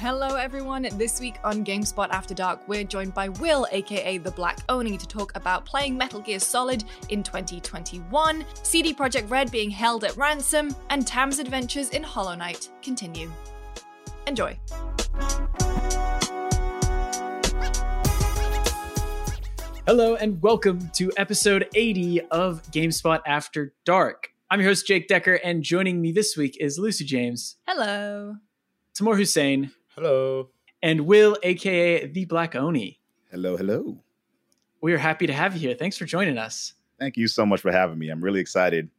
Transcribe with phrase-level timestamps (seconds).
[0.00, 0.86] Hello, everyone.
[0.92, 5.08] This week on GameSpot After Dark, we're joined by Will, aka The Black Oni, to
[5.08, 10.72] talk about playing Metal Gear Solid in 2021, CD Projekt Red being held at ransom,
[10.90, 13.28] and Tam's adventures in Hollow Knight continue.
[14.28, 14.56] Enjoy.
[19.84, 24.30] Hello, and welcome to episode 80 of GameSpot After Dark.
[24.48, 28.36] I'm your host, Jake Dekker, and joining me this week is Lucy James, Hello.
[28.94, 30.50] Tamoor Hussain, Hello.
[30.80, 33.00] and Will, aka The Black Oni.
[33.32, 33.98] Hello, hello.
[34.80, 35.74] We are happy to have you here.
[35.74, 36.74] Thanks for joining us.
[37.00, 38.08] Thank you so much for having me.
[38.10, 38.90] I'm really excited.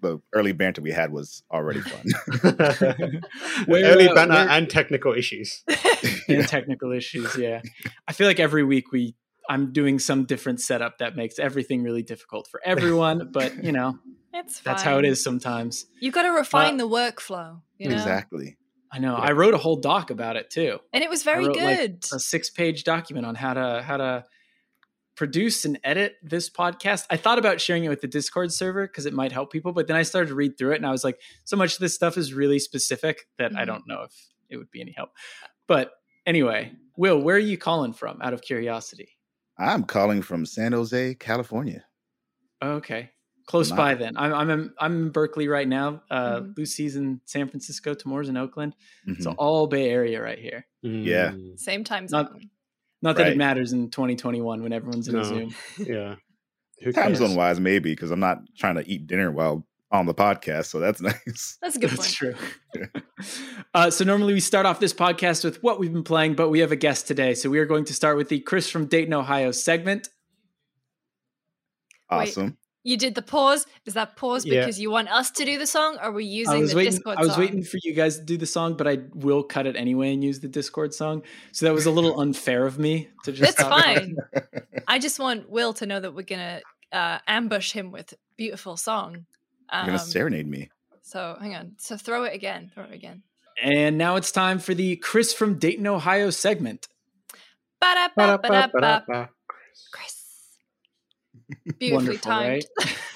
[0.00, 2.04] The early banter we had was already fun.
[3.66, 5.62] Where, Early uh, banner where- and technical issues.
[6.28, 7.36] and technical issues.
[7.36, 7.60] Yeah,
[8.08, 9.14] I feel like every week we
[9.48, 13.30] I'm doing some different setup that makes everything really difficult for everyone.
[13.32, 13.98] but you know,
[14.34, 14.72] It's fine.
[14.74, 15.86] that's how it is sometimes.
[16.00, 17.94] You've got to refine Uh, the workflow, you know?
[17.94, 18.56] Exactly.
[18.92, 19.14] I know.
[19.14, 20.78] I wrote a whole doc about it too.
[20.92, 22.04] And it was I very wrote, like, good.
[22.12, 24.24] a six page document on how to how to
[25.16, 27.04] produce and edit this podcast.
[27.10, 29.86] I thought about sharing it with the Discord server because it might help people, but
[29.86, 31.94] then I started to read through it and I was like, so much of this
[31.94, 33.66] stuff is really specific that I Mhm.
[33.66, 34.12] don't know if
[34.48, 35.10] it would be any help.
[35.66, 35.92] But
[36.26, 39.18] anyway, Will, where are you calling from out of curiosity?
[39.58, 41.84] I'm calling from San Jose, California.
[42.62, 43.10] Okay.
[43.50, 44.16] Close by then.
[44.16, 46.02] I'm I'm in, I'm in Berkeley right now.
[46.08, 46.56] Uh Mhm.
[46.56, 48.76] Lucy's in San Francisco, Tamoor's in Oakland.
[49.08, 49.20] Mhm.
[49.22, 50.66] So all Bay Area right here.
[50.82, 51.32] Yeah.
[51.32, 52.50] Mm, Same time Not- zone.
[53.02, 55.24] Not that it matters in 2021 when everyone's in a No.
[55.24, 55.54] Zoom.
[55.78, 56.14] Yeah.
[56.84, 57.18] Who Time cares?
[57.18, 60.66] zone wise, maybe, because I'm not trying to eat dinner while on the podcast.
[60.66, 61.58] So that's nice.
[61.60, 62.36] That's a good That's point.
[62.36, 62.86] true.
[63.74, 66.60] uh, so normally we start off this podcast with what we've been playing, but we
[66.60, 67.34] have a guest today.
[67.34, 70.08] So we are going to start with the Chris from Dayton, Ohio segment.
[72.10, 72.34] Wait.
[72.82, 72.90] Awesome.
[72.90, 73.66] You did the pause.
[73.84, 74.60] Is that pause Yeah.
[74.60, 76.92] because you want us to do the song, or were you using the waiting.
[76.92, 77.40] Discord I was song?
[77.40, 80.24] waiting for you guys to do the song, but I will cut it anyway and
[80.24, 81.22] use the Discord song.
[81.52, 83.56] So that was a little unfair of me to just.
[83.58, 84.16] That's fine.
[84.88, 86.60] I just want Will to know that we're gonna
[86.92, 89.26] uh, ambush him with beautiful song.
[89.72, 90.70] You're gonna Um, serenade me.
[91.02, 91.72] so hang on.
[91.78, 92.70] So throw it again.
[92.74, 93.22] Throw it again.
[93.62, 96.88] And now it's time for the Chris from Dayton, Ohio segment.
[97.80, 98.48] Ba-da-ba-ba-da-ba.
[98.72, 99.26] Ba-da-ba-ba-da.
[99.92, 100.19] Chris.
[101.78, 102.64] Beautifully timed.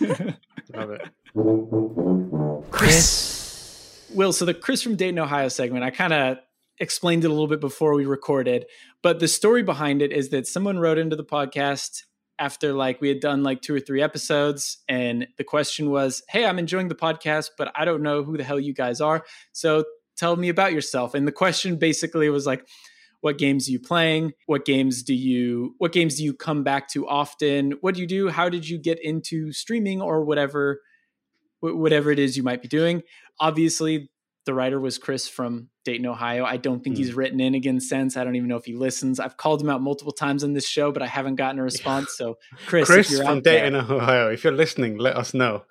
[0.00, 0.36] right?
[0.74, 2.70] Love it.
[2.70, 4.10] Chris.
[4.14, 6.38] Will, so the Chris from Dayton, Ohio segment, I kind of
[6.78, 8.66] explained it a little bit before we recorded,
[9.02, 12.02] but the story behind it is that someone wrote into the podcast
[12.38, 16.44] after like we had done like two or three episodes and the question was, "Hey,
[16.44, 19.24] I'm enjoying the podcast, but I don't know who the hell you guys are.
[19.52, 19.84] So
[20.16, 22.66] tell me about yourself." And the question basically was like,
[23.24, 24.32] what games are you playing?
[24.44, 27.72] What games do you what games do you come back to often?
[27.80, 28.28] What do you do?
[28.28, 30.80] How did you get into streaming or whatever
[31.60, 33.02] whatever it is you might be doing?
[33.40, 34.10] Obviously,
[34.44, 36.44] the writer was Chris from Dayton, Ohio.
[36.44, 37.02] I don't think Hmm.
[37.02, 38.16] he's written in again since.
[38.18, 39.18] I don't even know if he listens.
[39.18, 42.14] I've called him out multiple times on this show, but I haven't gotten a response.
[42.18, 42.36] So,
[42.66, 44.30] Chris, Chris, if you're from out there- Dayton, Ohio.
[44.30, 45.64] If you're listening, let us know.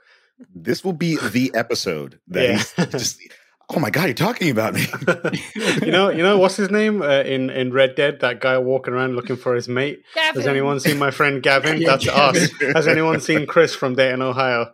[0.56, 2.58] This will be the episode that Yeah.
[2.86, 3.22] he's just.
[3.76, 4.86] Oh my god, you're talking about me.
[5.82, 8.20] you know, you know what's his name uh, in in Red Dead?
[8.20, 10.04] That guy walking around looking for his mate.
[10.16, 11.82] Has anyone seen my friend Gavin?
[11.82, 12.44] Yeah, That's Gavin.
[12.44, 12.52] us.
[12.76, 14.72] Has anyone seen Chris from Dayton, Ohio?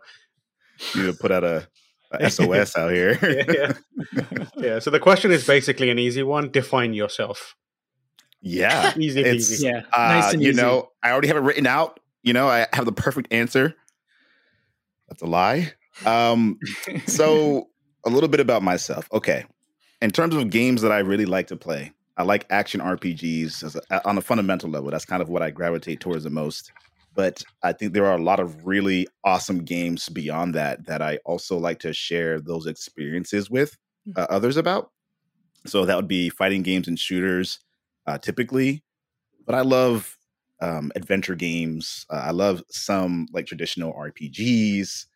[0.94, 1.68] you put out a,
[2.12, 3.18] a SOS out here.
[3.22, 3.72] Yeah,
[4.12, 4.44] yeah.
[4.56, 4.78] yeah.
[4.78, 6.50] So the question is basically an easy one.
[6.50, 7.54] Define yourself.
[8.42, 8.92] yeah.
[8.98, 9.64] Easy It's- peasy.
[9.64, 10.60] Yeah, Uh, nice and you easy.
[10.60, 12.00] know, I already have it written out.
[12.22, 13.74] You know, I have the perfect answer.
[15.08, 15.72] That's a lie.
[16.04, 16.58] Um,
[17.06, 17.68] so
[18.04, 19.08] a little bit about myself.
[19.12, 19.44] Okay.
[20.00, 24.08] In terms of games that I really like to play, I like action RPGs a,
[24.08, 24.90] on a fundamental level.
[24.90, 26.72] That's kind of what I gravitate towards the most.
[27.14, 31.18] But I think there are a lot of really awesome games beyond that that I
[31.24, 33.76] also like to share those experiences with
[34.16, 34.90] uh, others about.
[35.66, 37.58] So that would be fighting games and shooters,
[38.06, 38.82] uh, typically.
[39.44, 40.16] But I love
[40.60, 42.06] um, adventure games.
[42.10, 45.06] Uh, I love some like traditional RPGs.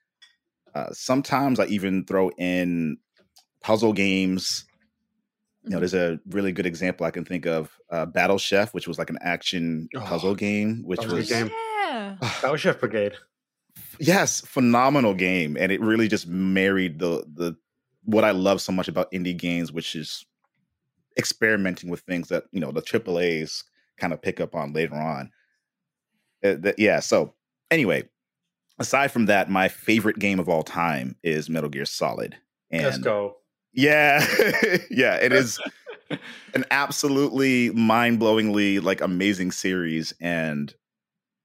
[0.75, 2.99] Uh, sometimes I even throw in
[3.63, 4.65] puzzle games.
[5.63, 8.87] You know, there's a really good example I can think of, uh, Battle Chef, which
[8.87, 11.51] was like an action Oh, puzzle game, which was a was game.
[11.87, 12.17] Yeah.
[12.21, 13.15] Battle Chef Brigade.
[13.99, 17.57] yes, phenomenal game, and it really just married the the
[18.05, 20.27] what I love so much about indie games, which is
[21.17, 23.65] experimenting with things that you know the AAA's
[23.97, 25.31] kind of pick up on later on.
[26.45, 27.01] Uh, th- yeah.
[27.01, 27.33] So
[27.71, 28.03] anyway,
[28.79, 32.37] aside from that, my favorite game of all time is Metal Gear Solid.
[32.71, 33.37] And Let's go.
[33.73, 34.25] Yeah,
[34.91, 35.59] yeah, it is
[36.55, 40.73] an absolutely mind-blowingly like amazing series, and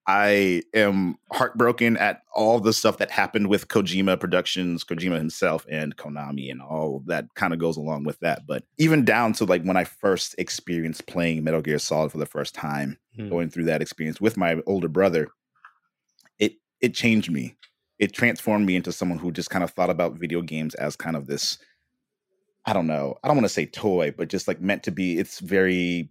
[0.08, 5.96] I am heartbroken at all the stuff that happened with Kojima Productions, Kojima himself, and
[5.98, 8.48] Konami, and all that kind of goes along with that.
[8.48, 12.26] But even down to like when I first experienced playing Metal Gear Solid for the
[12.26, 13.30] first time, Hmm.
[13.30, 15.28] going through that experience with my older brother,
[16.82, 17.56] it changed me.
[18.00, 21.16] It transformed me into someone who just kind of thought about video games as kind
[21.16, 21.58] of this.
[22.66, 23.16] I don't know.
[23.24, 25.18] I don't want to say toy, but just like meant to be.
[25.18, 26.10] It's very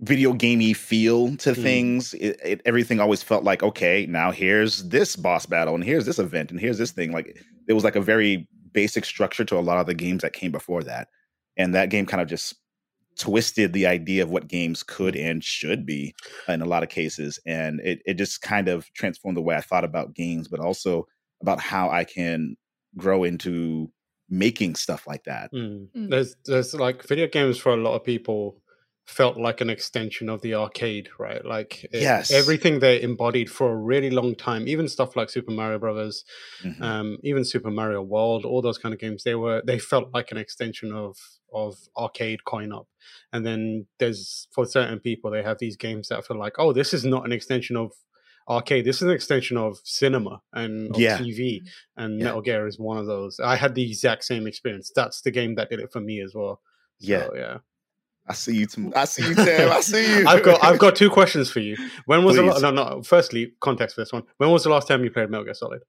[0.00, 1.62] video gamey feel to Hmm.
[1.62, 2.14] things.
[2.14, 6.18] It, it, everything always felt like okay, now here's this boss battle, and here's this
[6.18, 7.12] event, and here's this thing.
[7.12, 10.32] Like it was like a very basic structure to a lot of the games that
[10.32, 11.08] came before that,
[11.56, 12.54] and that game kind of just
[13.18, 16.14] twisted the idea of what games could and should be
[16.48, 19.60] in a lot of cases, and it it just kind of transformed the way I
[19.60, 21.06] thought about games, but also
[21.42, 22.56] about how I can
[22.96, 23.90] grow into
[24.28, 25.52] making stuff like that.
[25.52, 25.88] Mm.
[25.96, 26.10] Mm.
[26.10, 28.60] There's there's like video games for a lot of people
[29.06, 31.44] felt like an extension of the arcade, right?
[31.44, 32.30] Like it- Yes.
[32.32, 36.24] everything they embodied for a really long time, even stuff like Super Mario Brothers,
[36.62, 36.80] Mhm.
[36.82, 40.30] um, even Super Mario World, all those kind of games, they were they felt like
[40.32, 41.16] an extension of
[41.52, 42.88] of arcade coin-op.
[43.32, 46.92] And then there's for certain people they have these games that feel like, oh, this
[46.92, 47.92] is not an extension of
[48.48, 48.84] arcade.
[48.84, 51.16] This is an extension of cinema and of Yeah.
[51.18, 51.62] TV.
[51.96, 52.26] And Yeah.
[52.26, 53.38] Metal Gear is one of those.
[53.40, 54.90] I had the exact same experience.
[54.94, 56.60] That's the game that did it for me as well.
[56.98, 57.28] Yeah.
[57.34, 57.58] Yeah.
[58.28, 58.66] I see you.
[58.66, 59.70] Tim- I see you, Tim.
[59.70, 60.26] I see you.
[60.26, 61.76] I've got I've got two questions for you.
[62.06, 62.62] When was the Please.
[62.62, 63.02] la- no no?
[63.02, 64.24] Firstly, context for this one.
[64.38, 65.82] When was the last time you played Metal Gear Solid?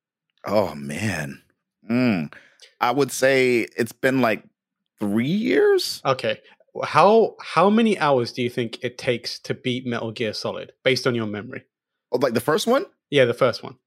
[0.46, 1.42] Oh man,
[1.90, 2.32] mm.
[2.80, 4.44] I would say it's been like
[5.00, 6.02] three years.
[6.06, 6.40] Okay.
[6.84, 11.08] How how many hours do you think it takes to beat Metal Gear Solid based
[11.08, 11.64] on your memory?
[12.12, 12.86] Oh, like the first one.
[13.10, 13.78] Yeah, the first one.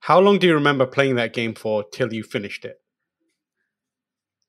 [0.00, 2.81] How long do you remember playing that game for till you finished it?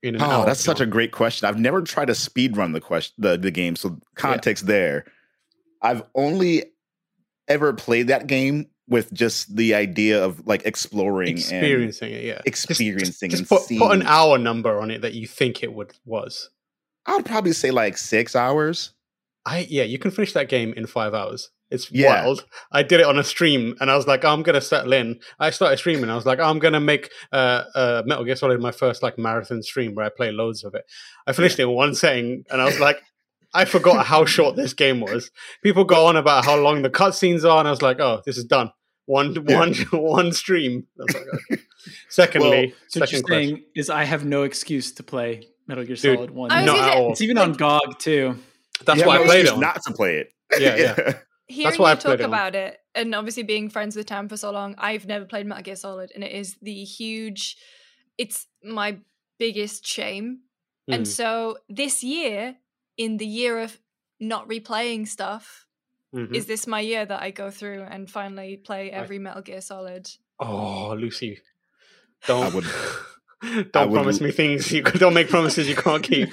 [0.03, 1.47] In an Oh, that's such a great question.
[1.47, 5.05] I've never tried to speed run the question the, the game, so context there.
[5.81, 6.65] I've only
[7.47, 12.23] ever played that game with just the idea of like exploring and experiencing it.
[12.25, 15.25] Yeah, Just- just- experiencing Just, and put, put an hour number on it that you
[15.25, 16.49] think it would was.
[17.05, 18.91] I would probably say like six hours.
[19.45, 21.49] I yeah, you can finish that game in five hours.
[21.73, 22.23] It's Yeah.
[22.23, 22.45] wild.
[22.71, 25.19] I did it on a stream, and I was like, oh, I'm gonna settle in.
[25.39, 26.09] I started streaming.
[26.09, 29.17] I was like, oh, I'm gonna make uh, uh, Metal Gear Solid my first like
[29.17, 30.85] marathon stream where I play loads of it.
[31.27, 33.01] I finished it in one setting, and I was like,
[33.55, 35.29] I forgot how short this game was.
[35.63, 38.37] People go on about how long the cutscenes are, and I was like, oh, this
[38.37, 38.71] is done.
[39.05, 39.57] One Yeah.
[39.59, 40.87] one one stream.
[40.99, 41.61] I was like, okay.
[42.09, 43.49] Secondly, So what you're second question.
[43.55, 46.51] saying is I have no excuse to play Metal Gear Dude, Solid One.
[46.51, 47.11] I was Not at all.
[47.11, 48.37] It's even on GOG too.
[48.85, 49.51] That's You why I no played it.
[49.51, 49.59] on.
[49.59, 50.33] not to play it.
[50.59, 51.13] Yeah, yeah.
[51.47, 54.51] Hearing why you played talk about it, and obviously being friends with Tam for so
[54.51, 57.57] long, I've never played Metal Gear Solid, and it is the huge.
[58.17, 58.97] It's my
[59.39, 60.39] biggest shame,
[60.87, 61.07] and Mm.
[61.07, 62.57] so this year,
[62.97, 63.79] in the year of
[64.19, 65.67] not replaying stuff,
[66.15, 66.33] Mhm.
[66.33, 70.09] is this my year that I go through and finally play every Metal Gear Solid?
[70.39, 71.41] Oh, Lucy,
[72.25, 72.63] don't would-
[73.41, 76.29] don't I would promise me things you don't make promises you can't keep.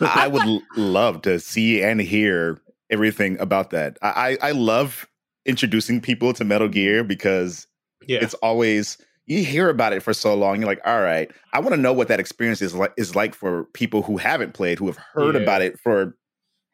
[0.00, 3.98] I would love to see and hear everything about that.
[4.02, 5.06] I, I I love
[5.46, 7.66] introducing people to Metal Gear because
[8.06, 10.56] yeah, it's always you hear about it for so long.
[10.60, 13.34] You're like, all right, I want to know what that experience is like is like
[13.34, 15.42] for people who haven't played, who have heard Yeah.
[15.42, 16.16] about it for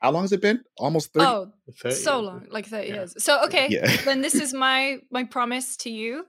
[0.00, 0.62] how long has it been?
[0.78, 1.26] Almost thirty.
[1.26, 1.52] oh,
[1.82, 2.26] 30 so years.
[2.26, 2.94] long, like thirty Yeah.
[2.94, 3.14] years.
[3.22, 3.86] So okay, Yeah.
[4.04, 6.24] then this is my my promise to you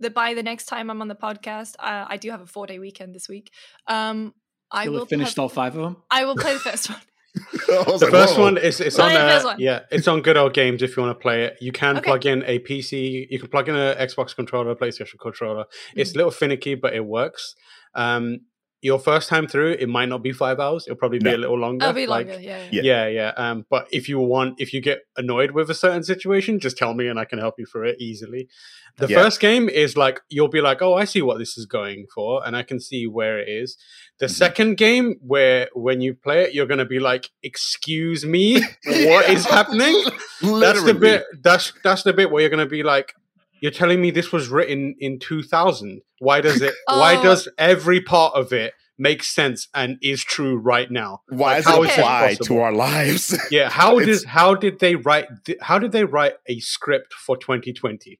[0.00, 2.66] that by the next time I'm on the podcast, uh, I do have a four
[2.66, 3.50] day weekend this week.
[3.86, 4.32] Um,
[4.72, 5.96] I You'll will have finished have- all five of them.
[6.10, 7.00] I will play the first one.
[7.70, 8.42] I was The like, first whoa.
[8.42, 9.56] one is it's Oh, on yeah, uh, one.
[9.60, 11.56] yeah it's on good old games if you want to play it.
[11.60, 12.04] You can Okay.
[12.04, 15.64] plug in a PC, you can plug in an Xbox controller, a PlayStation controller.
[15.94, 17.54] It's a little finicky, but it works.
[17.94, 18.40] Um,
[18.82, 20.86] your first time through, it might not be five hours.
[20.86, 21.36] It'll probably be No.
[21.36, 21.84] a little longer.
[21.84, 22.42] I'll be like- longer.
[22.42, 22.66] Yeah.
[22.70, 22.82] Yeah.
[22.82, 23.32] Yeah, yeah.
[23.36, 26.94] Um, but if you want, if you get annoyed with a certain situation, just tell
[26.94, 28.48] me and I can help you through it easily.
[28.96, 29.22] The Yeah.
[29.22, 32.42] first game is like you'll be like, oh, I see what this is going for,
[32.46, 33.76] and I can see where it is.
[34.18, 34.30] The Mhm.
[34.30, 39.44] second game, where when you play it, you're gonna be like, excuse me, what is
[39.46, 39.94] happening?
[40.42, 41.24] That's the bit.
[41.42, 43.14] That's that's the bit where you're gonna be like.
[43.60, 46.02] You're telling me this was written in 2000.
[46.18, 46.74] Why does it?
[46.86, 47.22] Why Oh.
[47.22, 51.22] does every part of it make sense and is true right now?
[51.28, 53.38] Why Like, does how it apply to our lives?
[53.50, 57.14] Yeah, how It's- did how did they write th- how did they write a script
[57.14, 58.18] for 2020?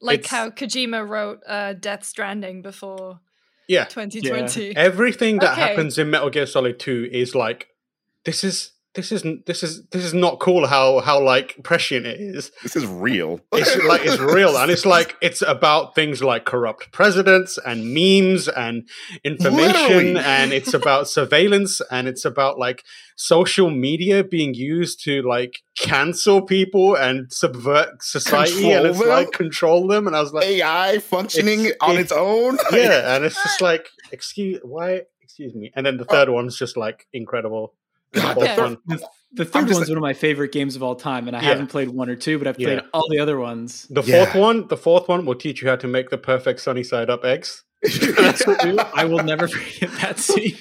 [0.00, 3.20] Like It's- how Kojima wrote uh, Death Stranding before
[3.68, 4.76] Yeah, 2020.
[4.76, 5.60] everything that Okay.
[5.60, 7.68] happens in Metal Gear Solid 2 is like
[8.24, 12.18] this is this isn't this is this is not cool how how like prescient it
[12.18, 13.40] is This is real.
[13.52, 18.48] it's like it's real and it's like it's about things like corrupt presidents and memes
[18.48, 18.88] and
[19.22, 20.16] information Literally.
[20.18, 22.82] and it's about surveillance and it's about like
[23.16, 29.08] social media being used to like cancel people and subvert society and Control it's them?
[29.08, 32.58] like control them and i was like AI functioning It's- on it- its own.
[32.72, 36.12] yeah and it's just like excuse why excuse me and then the oh.
[36.12, 37.74] third one's just like incredible
[38.12, 40.76] God, Fourth the third- one- The, the third just one's one of my favorite games
[40.76, 41.48] of all time, and I Yeah.
[41.50, 42.86] haven't played one or two, but I've played Yeah.
[42.94, 43.86] all the other ones.
[43.90, 44.24] the Yeah.
[44.24, 47.10] fourth one the fourth one will teach you how to make the perfect sunny side
[47.10, 48.78] up eggs That's what do.
[48.94, 50.56] I will never forget that scene.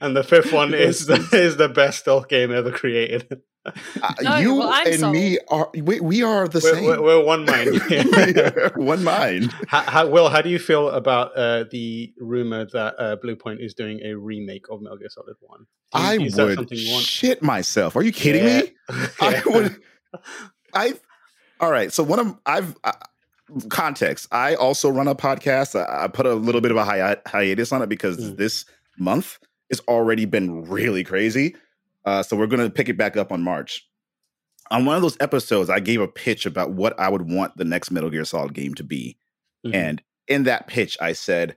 [0.00, 3.40] and the fifth one is the, is the best stealth game ever created.
[3.66, 3.72] Uh,
[4.22, 6.84] No, you well, I'm and me are we, we are the We're, same.
[6.86, 7.80] we're, we're one mind.
[7.90, 8.68] Yeah.
[8.76, 9.52] One mind.
[9.68, 13.74] how, how, Will, how do you feel about uh, the rumor that uh, Bluepoint is
[13.74, 15.60] doing a remake of Metal Gear Solid One?
[15.60, 17.04] Do I is would something you want?
[17.04, 17.96] shit myself.
[17.96, 18.60] Are you kidding Yeah.
[18.62, 18.72] me?
[19.20, 19.76] I would.
[20.74, 20.94] I.
[21.60, 21.92] All right.
[21.92, 22.92] So one of I've uh,
[23.68, 24.28] context.
[24.32, 25.78] I also run a podcast.
[25.78, 28.36] I, I put a little bit of a hi- hiatus on it because Mm.
[28.36, 28.64] this
[28.98, 29.38] month
[29.70, 31.56] has already been really crazy.
[32.04, 33.86] Uh, so we're going to pick it back up on March.
[34.70, 37.64] On one of those episodes, I gave a pitch about what I would want the
[37.64, 39.16] next Metal Gear Solid game to be.
[39.66, 39.74] Mhm.
[39.74, 41.56] And in that pitch, I said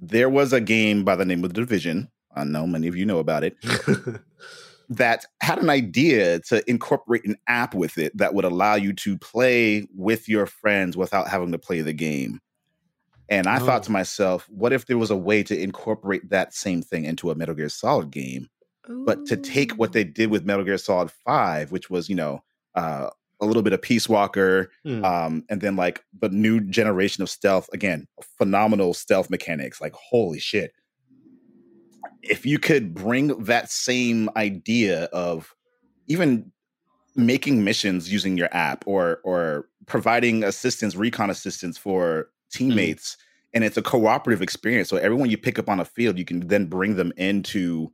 [0.00, 2.10] there was a game by the name of The Division.
[2.34, 3.56] I know many of you know about it
[4.88, 9.16] that had an idea to incorporate an app with it that would allow you to
[9.18, 12.40] play with your friends without having to play the game.
[13.28, 13.84] And I thought Oh.
[13.84, 17.34] to myself, what if there was a way to incorporate that same thing into a
[17.34, 18.48] Metal Gear Solid game,
[18.88, 22.42] but to take what they did with Metal Gear Solid 5, which was, you know,
[22.74, 23.10] uh,
[23.40, 25.04] a little bit of Peace Walker, Mm.
[25.04, 28.06] um, and then like the new generation of stealth, again,
[28.38, 30.72] phenomenal stealth mechanics, like holy shit.
[32.22, 35.54] If you could bring that same idea of
[36.06, 36.52] even
[37.16, 43.16] making missions using your app or or providing assistance recon assistance for teammates
[43.52, 46.40] and it's a cooperative experience so everyone you pick up on a field you can
[46.48, 47.92] then bring them into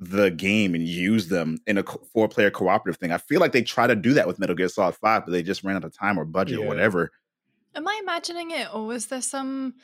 [0.00, 3.62] the game and use them in a four player cooperative thing i feel like they
[3.62, 5.92] try to do that with metal gear solid 5 but they just ran out of
[5.92, 7.10] time or budget or whatever
[7.74, 9.74] Am I imagining it, or was there some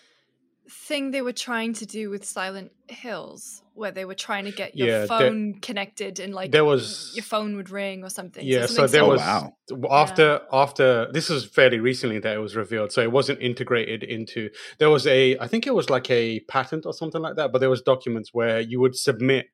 [0.68, 4.76] thing they were trying to do with Silent Hills where they were trying to get
[4.76, 8.44] your Yeah, there- phone connected and like there was- your phone would ring or something?
[8.44, 9.56] Yeah, so something there Oh, was wow.
[9.90, 14.48] after after this was fairly recently that it was revealed, so it wasn't integrated into.
[14.78, 17.58] There was a, I think it was like a patent or something like that, but
[17.58, 19.48] there was documents where you would submit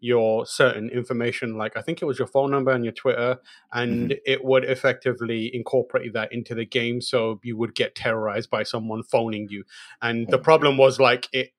[0.00, 3.38] your certain information, like I think it was your phone number and your Twitter,
[3.72, 8.62] and it would effectively incorporate that into the game, so you would get terrorized by
[8.62, 9.64] someone phoning you,
[10.02, 11.52] and the problem was like it.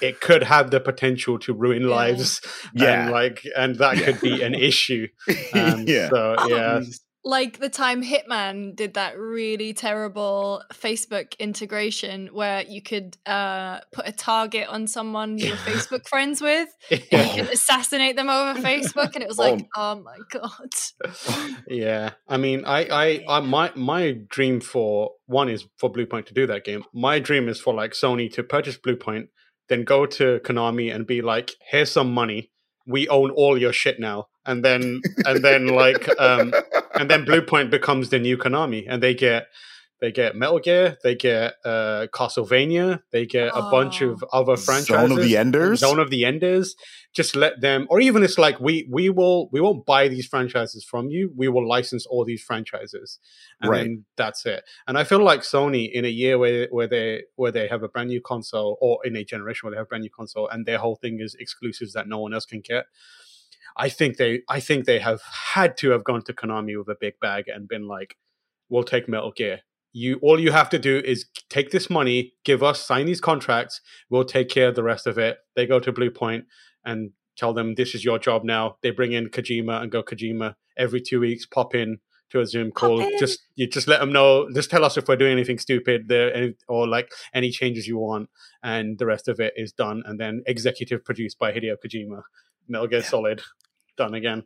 [0.00, 1.88] It could have the potential to ruin Yeah.
[1.88, 2.40] lives,
[2.72, 3.02] Yeah.
[3.02, 4.04] and like, and that Yeah.
[4.04, 5.08] could be an issue.
[5.52, 6.80] Um, yeah So yeah,
[7.28, 14.08] like the time Hitman did that really terrible Facebook integration where you could uh, put
[14.08, 17.34] a target on someone you were Facebook friends with, and you Oh.
[17.34, 20.70] could assassinate them over Facebook, and it was like, oh, my god.
[21.68, 26.34] yeah i mean I, I i my my dream for one is for bluepoint to
[26.34, 29.28] do that game my dream is for like sony to purchase bluepoint
[29.68, 32.50] then go to konami and be like here's some money
[32.86, 36.52] we own all your shit now and then and then like um
[36.98, 39.46] and then bluepoint becomes the new konami and they get
[40.00, 44.10] they get metal gear they get uh castlevania they get a bunch Oh.
[44.10, 46.74] of other franchises zone of the enders Zone of the Enders.
[47.14, 50.84] Just let them, or even it's like we we will we won't buy these franchises
[50.84, 51.32] from you.
[51.34, 53.18] We will license all these franchises,
[53.60, 53.78] and Right.
[53.84, 54.62] then that's it.
[54.86, 57.88] And I feel like Sony in a year where where they where they have a
[57.88, 60.64] brand new console, or in a generation where they have a brand new console, and
[60.66, 62.84] their whole thing is exclusives that no one else can get.
[63.78, 66.96] I think they I think they have had to have gone to Konami with a
[67.00, 68.16] big bag and been like,
[68.68, 69.60] "We'll take Metal Gear."
[69.92, 73.80] You all you have to do is take this money, give us, sign these contracts.
[74.10, 75.38] We'll take care of the rest of it.
[75.56, 76.12] They go to Blue
[76.84, 78.76] and tell them this is your job now.
[78.82, 81.46] They bring in Kojima and go Kojima every two weeks.
[81.46, 81.98] Pop in
[82.30, 82.98] to a Zoom call.
[83.18, 84.48] Just you just let them know.
[84.52, 88.28] Just tell us if we're doing anything stupid there, or like any changes you want,
[88.62, 90.02] and the rest of it is done.
[90.04, 92.22] And then executive produced by Hideo Kojima.
[92.68, 93.42] Metal Gear Solid,
[93.98, 94.44] done again.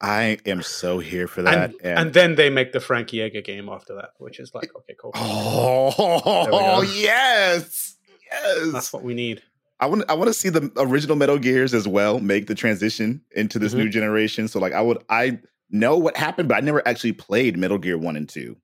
[0.00, 3.68] i am so here for that And, and then they make the Frankie Jaeger game
[3.68, 5.12] after that, which is like okay, cool.
[5.14, 7.96] Oh yes,
[8.30, 8.72] yes.
[8.72, 9.42] That's what we need.
[9.80, 13.20] I want I want to see the original Metal Gears as well make the transition
[13.32, 13.78] into this Mhm.
[13.78, 14.46] new generation.
[14.48, 15.40] So like I would I
[15.70, 18.56] know what happened, but I never actually played Metal Gear One and Two.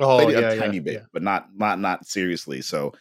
[0.00, 1.06] Oh played it yeah, a yeah, tiny bit, yeah.
[1.12, 2.60] but not not not seriously.
[2.62, 2.92] So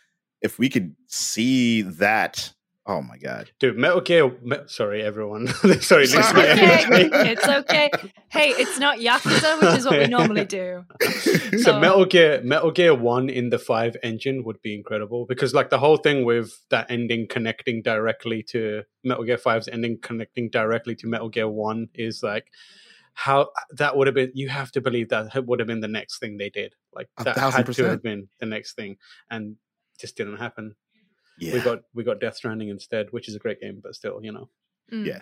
[0.42, 2.54] if we could see that
[2.92, 3.78] Oh my god, dude!
[3.78, 4.36] Metal Gear.
[4.42, 5.46] Me- sorry, everyone.
[5.80, 6.98] sorry, It's okay.
[7.32, 7.92] it's okay.
[8.30, 10.86] Hey, it's not Yakuza, which is what we normally do.
[11.22, 15.54] so So- Metal Gear, Metal Gear One in the Five engine would be incredible because,
[15.54, 20.50] like, the whole thing with that ending connecting directly to Metal Gear 5's ending connecting
[20.50, 22.48] directly to Metal Gear One is like
[23.14, 24.32] how that would have been.
[24.34, 26.74] You have to believe that would have been the next thing they did.
[26.92, 28.98] Like that thousand had to have been the next thing,
[29.30, 29.58] and
[30.00, 30.76] just didn't happen.
[31.40, 34.20] Yeah, We got we got Death Stranding instead, which is a great game, but still,
[34.24, 34.50] you know.
[34.92, 35.06] Mm.
[35.06, 35.22] Yeah.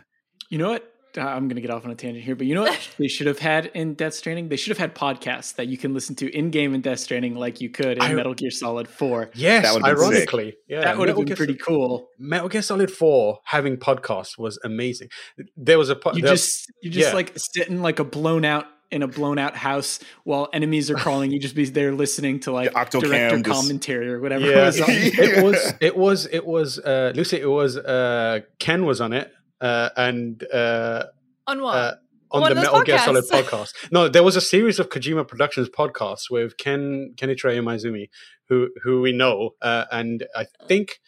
[0.50, 0.93] You know what?
[1.17, 3.07] Uh, I'm going to get off on a tangent here, but you know what they
[3.07, 4.50] should have had in Death Stranding?
[4.50, 7.33] They should have had podcasts that you can listen to in game in Death Stranding
[7.33, 9.31] like you could in I- Metal Gear Solid 4.
[9.33, 10.07] Yes, That would've sick.
[10.09, 12.09] ironically, yeah, that would have been Gear pretty cool.
[12.19, 15.07] Metal Gear Solid Four having podcasts was amazing.
[15.55, 17.15] There was a po- You there- just you just yeah.
[17.15, 20.96] like sit in like a blown out in a blown out house while enemies are
[20.96, 21.32] crawling.
[21.32, 24.50] You just be there listening to like The Octocam director just- commentary or whatever.
[24.50, 24.88] yeah, was on.
[24.89, 27.38] it was it was it was uh, Lucy.
[27.41, 31.03] It was uh, Ken was on it, uh, and uh,
[31.48, 31.75] On what?
[31.75, 31.96] uh,
[32.32, 33.74] on One the of those Metal Gear Solid podcast.
[33.91, 38.10] No, there was a series of Kojima Productions podcasts with Ken Kenichiro Imaizumi,
[38.50, 41.00] who who we know, uh, and I think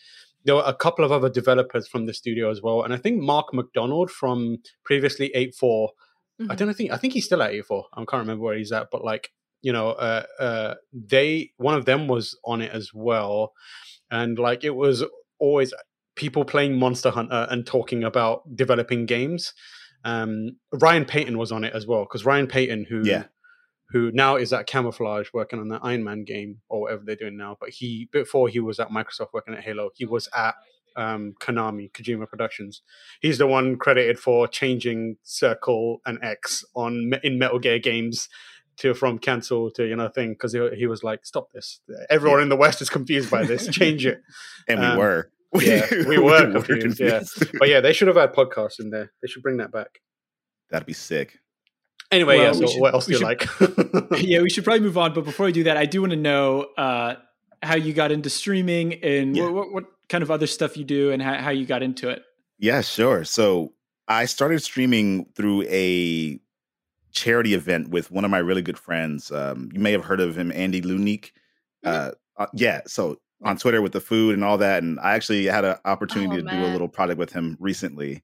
[0.46, 3.22] there were a couple of other developers from the studio as well, and I think
[3.22, 5.92] Mark McDonald from previously Eight Four.
[6.40, 6.58] I Mhm.
[6.58, 7.88] don't think I think he's still at Eight Four.
[7.94, 9.32] I can't remember where he's at, but like
[9.62, 13.54] you know, uh, uh, they one of them was on it as well,
[14.10, 15.04] and like it was
[15.38, 15.74] always
[16.16, 19.54] people playing Monster Hunter and talking about developing games.
[20.06, 23.26] Um, Ryan Payton was on it as well because Ryan Payton, who Yeah.
[23.92, 27.36] who now is at Camouflaj working on the Iron Man game or whatever they're doing
[27.36, 30.56] now, but he before he was at Microsoft working at Halo, he was at
[30.96, 32.82] um, Konami Kojima Productions.
[33.22, 38.28] He's the one credited for changing Circle and X on in Metal Gear games
[38.78, 41.82] to from cancel to you know thing because he, he was like, stop this.
[42.10, 43.68] Everyone in the West is confused by this.
[43.72, 44.22] Change it.
[44.68, 45.30] and we um, were.
[45.60, 47.24] yeah, we were confused, yeah.
[47.58, 49.12] But yeah, they should have had podcasts in there.
[49.22, 50.00] They should bring that back.
[50.70, 51.40] That'd be sick.
[52.12, 52.60] Anyway, Well, yeah.
[52.60, 53.48] we So should- what else do you like?
[54.20, 55.14] yeah, we should probably move on.
[55.14, 57.16] But before I do that, I do want to know uh,
[57.64, 59.46] how you got into streaming and Yeah.
[59.46, 62.10] what, what, what kind of other stuff you do and how, how you got into
[62.10, 62.24] it.
[62.58, 63.24] Yeah, sure.
[63.24, 63.74] So
[64.08, 66.40] I started streaming through a
[67.12, 69.32] charity event with one of my really good friends.
[69.32, 71.32] Um, you may have heard of him, Andy Lunique.
[71.86, 75.46] Uh, uh, yeah, so on Twitter with the food and all that, and I actually
[75.46, 78.24] had an opportunity Oh, to do a little project with him recently.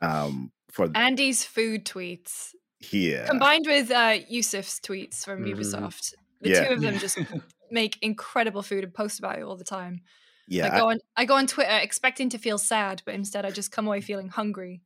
[0.00, 2.50] Um, for Andy's food tweets
[2.90, 5.54] yeah, combined with uh, Yusuf's tweets from Mhm.
[5.56, 6.14] Ubisoft.
[6.40, 6.64] The Yeah.
[6.68, 7.18] two of them just
[7.70, 10.00] make incredible food and post about it all the time.
[10.48, 13.50] Yeah, I go on I go on Twitter expecting to feel sad, but instead I
[13.50, 14.82] just come away feeling hungry.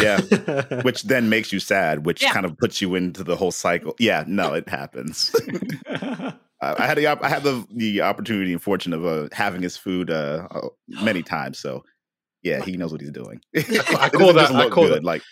[0.00, 0.20] Yeah.
[0.82, 2.32] Which then makes you sad, which Yeah.
[2.32, 3.96] kind of puts you into the whole cycle.
[3.98, 5.34] Yeah, no, it happens.
[6.62, 9.76] Uh, I had the I had the the opportunity and fortune of uh, having his
[9.76, 11.58] food uh, uh, many times.
[11.58, 11.82] So
[12.42, 13.40] yeah, he knows what he's doing.
[13.56, 14.52] I call that.
[14.54, 15.04] I call good, that.
[15.04, 15.22] like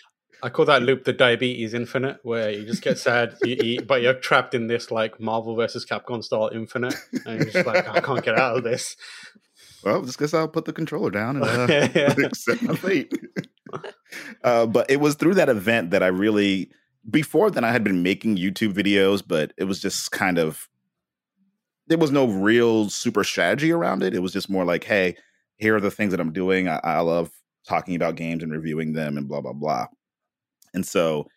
[0.43, 4.01] I call that loop the diabetes infinite, where you just get sad, you eat, but
[4.01, 8.01] you're trapped in this like Marvel versus Capcom style infinite, and you're just like, I
[8.01, 8.97] can't get out of this.
[9.83, 12.13] Well, just guess I'll put the controller down and uh, Yeah.
[12.25, 13.13] accept my fate.
[14.43, 16.69] uh, but it was through that event that I really.
[17.09, 20.69] Before then, I had been making YouTube videos, but it was just kind of
[21.87, 24.13] there was no real super strategy around it.
[24.13, 25.15] It was just more like, hey,
[25.57, 26.67] here are the things that I'm doing.
[26.67, 27.31] I, I love
[27.67, 29.87] talking about games and reviewing them and blah blah blah.
[30.73, 31.27] And so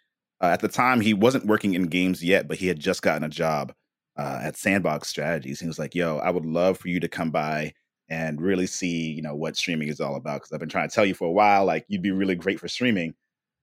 [0.42, 3.24] uh, at the time, he wasn't working in games yet, but he had just gotten
[3.24, 3.72] a job
[4.18, 5.60] uh, at Sandbox Strategies.
[5.60, 7.72] He was like, "Yo, I would love for you to come by
[8.14, 10.36] and really see, you know, what streaming is all about.
[10.36, 12.60] Because I've been trying to tell you for a while, like you'd be really great
[12.60, 13.14] for streaming."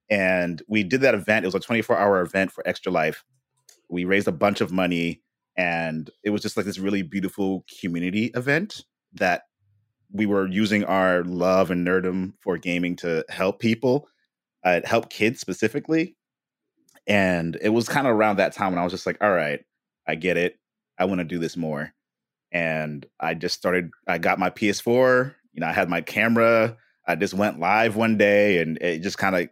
[0.09, 1.45] And we did that event.
[1.45, 3.23] It was a 24 hour event for Extra Life.
[3.89, 5.21] We raised a bunch of money,
[5.55, 8.83] and it was just like this really beautiful community event
[9.13, 9.43] that
[10.11, 14.07] we were using our love and nerdum for gaming to help people,
[14.65, 16.17] uh, help kids specifically.
[17.07, 19.61] And it was kind of around that time when I was just like, all right,
[20.07, 20.59] I get it.
[20.99, 21.93] I want to do this more.
[22.51, 26.77] And I just started, I got my PS4, you know, I had my camera.
[27.07, 29.49] I just went live one day and it just kind of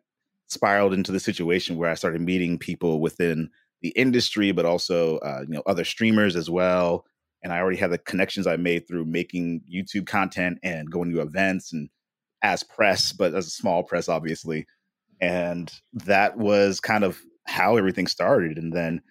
[0.47, 3.49] spiraled into the situation where I started meeting people within
[3.81, 7.05] the industry, but also, uh, you know, other streamers as well.
[7.43, 11.21] And I already had the connections I made through making YouTube content and going to
[11.21, 11.89] events and
[12.43, 14.65] as press, but as a small press, obviously.
[15.21, 18.57] And that was kind of how everything started.
[18.57, 19.01] And then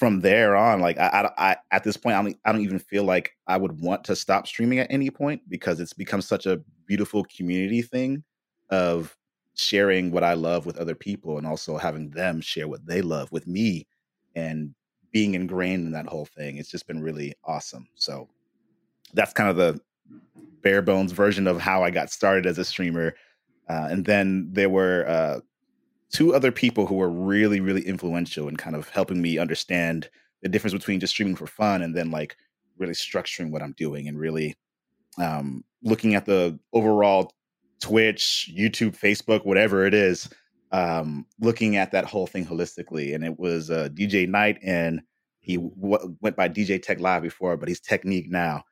[0.00, 2.78] from there on, like I, I, I at this point, I don't, I don't even
[2.78, 6.46] feel like I would want to stop streaming at any point because it's become such
[6.46, 8.24] a beautiful community thing
[8.70, 9.14] of
[9.56, 13.30] sharing what I love with other people and also having them share what they love
[13.30, 13.86] with me
[14.34, 14.74] and
[15.12, 16.56] being ingrained in that whole thing.
[16.56, 17.86] It's just been really awesome.
[17.94, 18.26] So
[19.12, 19.78] that's kind of the
[20.62, 23.14] bare bones version of how I got started as a streamer.
[23.68, 25.40] Uh, and then there were uh,
[26.12, 30.08] two other people who were really, really influential in kind of helping me understand
[30.42, 32.36] the difference between just streaming for fun and then like
[32.78, 34.56] really structuring what I'm doing and really
[35.18, 37.32] um, looking at the overall
[37.80, 40.28] Twitch, YouTube, Facebook, whatever it is,
[40.72, 43.14] um, looking at that whole thing holistically.
[43.14, 45.00] And it was uh, DJ Knight, and
[45.40, 48.64] he w- went by DJ Tech Live before, but he's Technique now.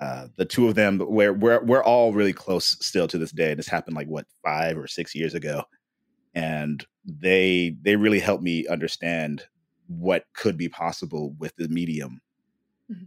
[0.00, 3.50] Uh, the two of them, we're, we're we're all really close still to this day.
[3.50, 5.62] And this happened like what five or six years ago,
[6.34, 9.44] and they they really helped me understand
[9.86, 12.20] what could be possible with the medium.
[12.90, 13.04] Mm-hmm.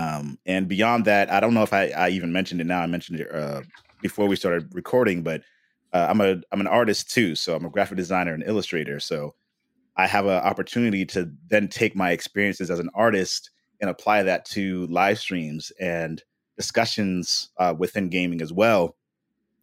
[0.00, 2.80] Um, and beyond that, I don't know if I, I even mentioned it now.
[2.80, 3.62] I mentioned it uh,
[4.00, 5.42] before we started recording, but
[5.92, 7.34] uh, I'm a I'm an artist too.
[7.34, 9.00] So I'm a graphic designer and illustrator.
[9.00, 9.34] So
[9.96, 14.44] I have an opportunity to then take my experiences as an artist and apply that
[14.46, 16.22] to live streams and
[16.56, 18.96] discussions uh, within gaming as well,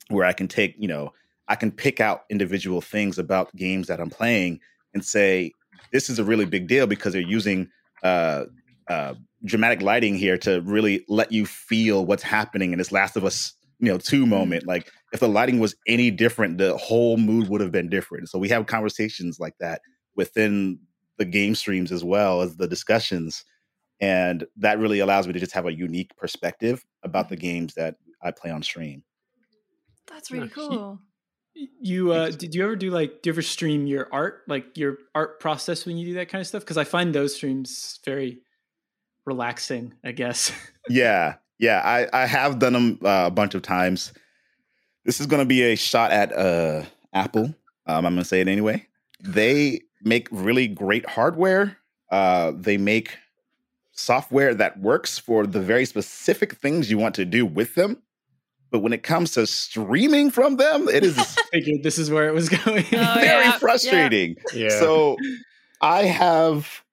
[0.10, 1.13] where I can take you know
[1.48, 4.60] I can pick out individual things about games that I'm playing
[4.94, 5.52] and say
[5.92, 7.70] this is a really big deal because they're using
[8.04, 8.46] uh,
[8.90, 9.14] uh,
[9.46, 13.54] dramatic lighting here to really let you feel what's happening in this Last of Us,
[13.80, 14.32] you know, two mm-hmm.
[14.32, 14.68] moment.
[14.68, 18.30] Like if the lighting was any different, the whole mood would have been different.
[18.30, 19.82] So we have conversations like that
[20.16, 20.80] within
[21.18, 23.44] the game streams as well as the discussions.
[24.00, 27.46] And that really allows me to just have a unique perspective about the mm-hmm.
[27.46, 29.04] games that I play on stream.
[30.08, 31.00] That's really cool.
[31.80, 34.98] You uh did you ever do like do you ever stream your art, like your
[35.15, 36.62] art process when you do that kind of stuff?
[36.62, 38.41] Because I find those streams very
[39.26, 40.52] relaxing, I guess.
[40.89, 44.13] yeah, yeah, I I have done them uh, a bunch of times.
[45.06, 47.56] This is going to be a shot at uh Apple.
[47.86, 48.86] Um, I'm going to say it anyway.
[49.22, 51.78] They make really great hardware.
[52.12, 53.17] Uh, they make
[53.93, 58.02] software that works for the very specific things you want to do with them.
[58.72, 61.18] But when it comes to streaming from them, it is
[61.52, 62.86] figured this is where it was going.
[62.94, 64.36] Oh, very yeah, frustrating.
[64.54, 64.64] Yeah.
[64.64, 64.80] yeah.
[64.80, 65.18] So
[65.82, 66.84] I have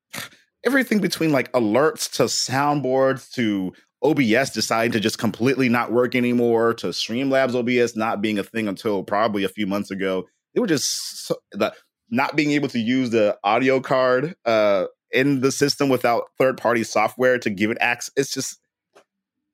[0.65, 6.75] everything between like alerts to soundboards to OBS deciding to just completely not work anymore
[6.75, 10.25] to Streamlabs OBS not being a thing until probably a few months ago.
[10.55, 11.73] It was just so, the,
[12.11, 16.85] not being able to use the audio card uh, in the system without third party
[16.85, 18.13] software to give it access.
[18.17, 18.61] It's just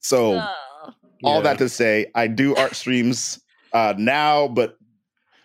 [0.00, 0.34] so.
[0.34, 0.54] Oh
[1.24, 1.42] all yeah.
[1.42, 3.40] that to say, I do art streams
[3.72, 4.76] uh, now, but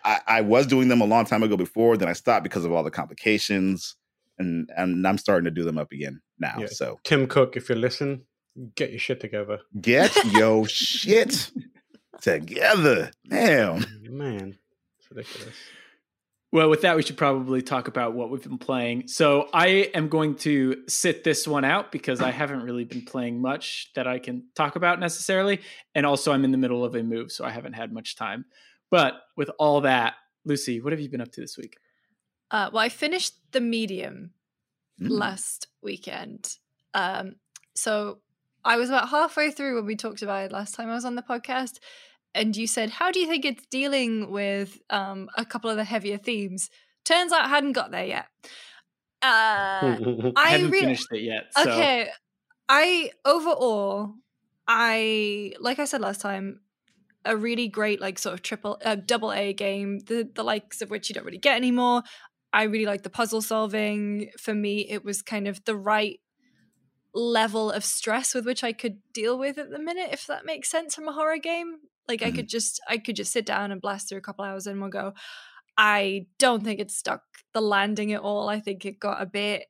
[0.04, 1.96] I, I, was doing them a long time ago before.
[1.96, 3.96] Then I stopped because of all the complications,
[4.38, 6.56] and and I'm starting to do them up again now.
[6.58, 6.66] Yeah.
[6.70, 8.22] So Tim Cook, if you're listening,
[8.74, 9.60] get your shit together.
[9.80, 11.50] Get your shit
[12.20, 14.58] together, damn man,
[14.98, 15.54] it's ridiculous.
[16.56, 19.08] Well, with that, we should probably talk about what we've been playing.
[19.08, 23.42] So I am going to sit this one out because I haven't really been playing
[23.42, 25.60] much that I can talk about necessarily.
[25.94, 28.46] And also, I'm in the middle of a move, so I haven't had much time.
[28.90, 30.14] But with all that,
[30.46, 31.76] Lucy, what have you been up to this week?
[32.50, 34.30] Uh, well, I finished The Medium
[34.98, 35.10] mm.
[35.10, 36.56] last weekend.
[36.94, 37.36] Um,
[37.74, 38.20] so
[38.64, 41.16] I was about halfway through when we talked about it last time I was on
[41.16, 41.80] the podcast
[42.36, 45.84] and you said, "How do you think it's dealing with um, a couple of the
[45.84, 46.70] heavier themes?"
[47.04, 48.26] Turns out, I hadn't got there yet.
[49.22, 51.44] Uh, I haven't re- finished it yet.
[51.56, 51.70] So.
[51.70, 52.08] Okay,
[52.68, 54.14] I overall,
[54.68, 56.60] I like I said last time,
[57.24, 60.90] a really great like sort of triple, uh, double A game, the the likes of
[60.90, 62.02] which you don't really get anymore.
[62.52, 64.30] I really like the puzzle solving.
[64.38, 66.20] For me, it was kind of the right
[67.14, 70.70] level of stress with which I could deal with at the minute, if that makes
[70.70, 71.78] sense from a horror game.
[72.08, 72.28] Like mm-hmm.
[72.28, 74.80] I could just I could just sit down and blast through a couple hours and
[74.80, 75.14] we'll go.
[75.78, 78.48] I don't think it stuck the landing at all.
[78.48, 79.66] I think it got a bit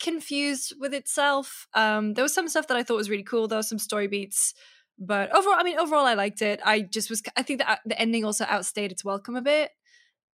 [0.00, 1.66] confused with itself.
[1.74, 3.48] Um, there was some stuff that I thought was really cool.
[3.48, 4.54] There were some story beats,
[4.98, 6.60] but overall, I mean, overall, I liked it.
[6.64, 7.22] I just was.
[7.36, 9.70] I think that the ending also outstayed its welcome a bit.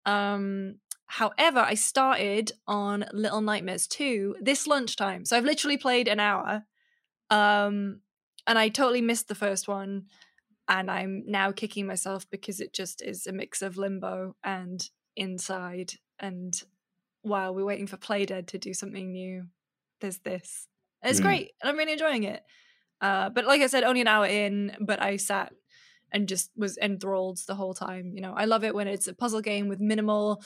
[0.05, 6.19] Um, however, I started on Little Nightmares 2 this lunchtime, so I've literally played an
[6.19, 6.63] hour.
[7.29, 8.01] Um,
[8.45, 10.05] and I totally missed the first one
[10.67, 15.93] and I'm now kicking myself because it just is a mix of limbo and inside.
[16.19, 16.53] And
[17.21, 19.47] while we're waiting for Playdead to do something new,
[20.01, 20.67] there's this.
[21.03, 21.23] it's mm.
[21.23, 22.43] great, and I'm really enjoying it.
[23.01, 25.51] Uh, but like I said, only an hour in, but I sat
[26.11, 28.11] and just was enthralled the whole time.
[28.15, 30.41] You know, I love it when it's a puzzle game with minimal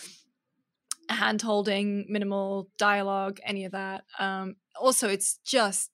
[1.10, 4.04] hand holding, minimal dialogue, any of that.
[4.18, 5.92] Um, also, it's just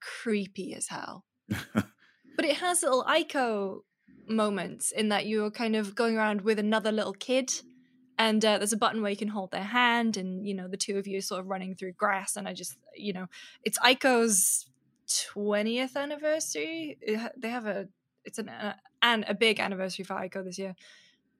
[0.00, 1.24] creepy as hell.
[2.36, 3.80] but it has little Ico
[4.28, 7.50] moments in that you're kind of going around with another little kid
[8.18, 10.76] and uh, there's a button where you can hold their hand and you know the
[10.76, 13.26] two of you are sort of running through grass and i just you know
[13.62, 14.66] it's ico's
[15.08, 16.98] 20th anniversary
[17.36, 17.86] they have a
[18.24, 20.74] it's an uh, and a big anniversary for Ico this year.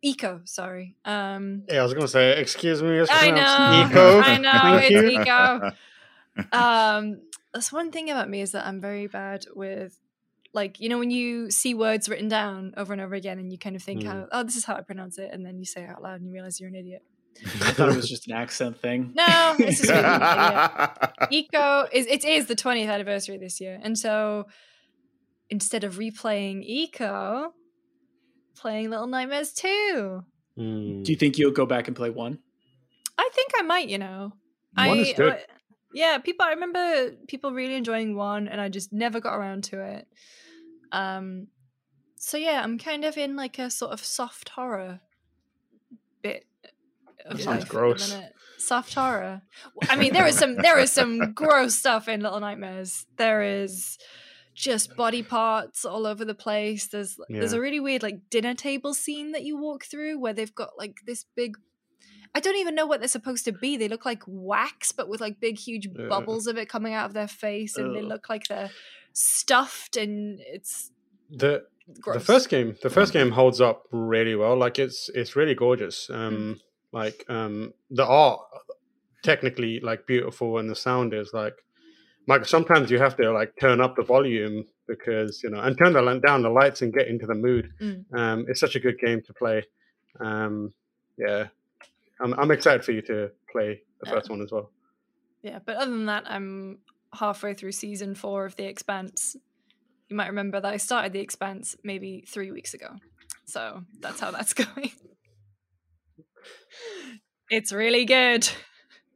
[0.03, 0.95] Eco, sorry.
[1.05, 2.99] Um, Yeah, I was gonna say, excuse me.
[2.99, 4.21] It's I know, Eco.
[4.25, 5.21] I know, Thank it's you.
[5.21, 5.71] Eco.
[6.53, 7.21] um,
[7.53, 9.99] that's one thing about me is that I'm very bad with,
[10.57, 13.59] like, you know, when you see words written down over and over again, and you
[13.59, 14.07] kind of think, Mm.
[14.07, 16.16] how, oh, this is how I pronounce it, and then you say it out loud,
[16.21, 17.03] and you realize you're an idiot.
[17.61, 19.12] I thought it was just an accent thing.
[19.14, 20.90] No, this is really an idiot.
[21.31, 24.47] Eco is it is the 20th anniversary this year, and so
[25.51, 27.53] instead of replaying Eco,
[28.57, 30.25] playing Little Nightmares 2.
[30.59, 31.05] Mm.
[31.05, 32.38] Do you think you'll go back and play one?
[33.19, 34.33] I think I might, you know.
[34.75, 35.38] One I, is good.
[35.92, 36.46] Yeah, people.
[36.46, 40.09] I remember people really enjoying one, and I just never got around to it.
[40.92, 41.49] Um,
[42.16, 45.01] so yeah, I'm kind of in like a sort of soft horror
[46.22, 46.44] bit
[47.25, 48.16] of That sounds gross.
[48.59, 49.42] Soft horror.
[49.88, 53.07] I mean, there is some there is some gross stuff in Little Nightmares.
[53.16, 53.99] There is
[54.55, 56.87] just body parts all over the place.
[56.87, 60.55] There's there's a really weird like dinner table scene that you walk through where they've
[60.55, 61.57] got like this big
[62.35, 63.77] I don't even know what they're supposed to be.
[63.77, 66.09] They look like wax, but with like big, huge Ugh.
[66.09, 68.71] bubbles of it coming out of their face, and they look like they're
[69.12, 70.91] stuffed, and it's
[71.31, 71.65] the
[72.01, 72.17] gross.
[72.19, 76.11] the first game the first game holds up really well like it's it's really gorgeous
[76.11, 76.59] um
[76.93, 78.41] like um the art
[79.23, 81.55] technically like beautiful and the sound is like
[82.29, 85.93] like sometimes you have to like turn up the volume because you know and turn
[85.93, 88.05] the down the lights and get into the mood Mm.
[88.15, 89.65] um it's such a good game to play
[90.21, 90.73] um
[91.19, 91.47] yeah
[92.20, 94.12] i'm, I'm excited for you to play the Yeah.
[94.14, 94.70] first one as well
[95.42, 96.79] Yeah, but other than that, I'm
[97.12, 99.37] halfway through season four of The Expanse.
[100.09, 102.96] You might remember that I started The Expanse maybe three weeks ago.
[103.44, 104.90] So that's how that's going.
[107.50, 108.48] it's really good.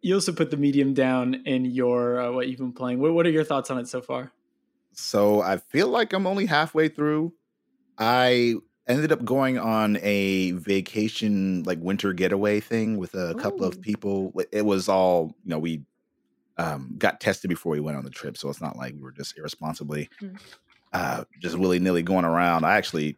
[0.02, 3.00] You also put the medium down in your uh, what you've been playing.
[3.00, 4.32] What, what are your thoughts on it so far?
[4.92, 7.32] So I feel like I'm only halfway through.
[7.98, 8.54] I
[8.90, 13.68] ended up going on a vacation, like winter getaway thing with a couple Ooh.
[13.68, 14.32] of people.
[14.52, 15.82] It was all, you know, we
[16.58, 19.12] um, got tested before we went on the trip, so it's not like we were
[19.12, 20.38] just irresponsibly, Mm.
[20.92, 22.64] uh, just willy nilly going around.
[22.64, 23.16] I actually,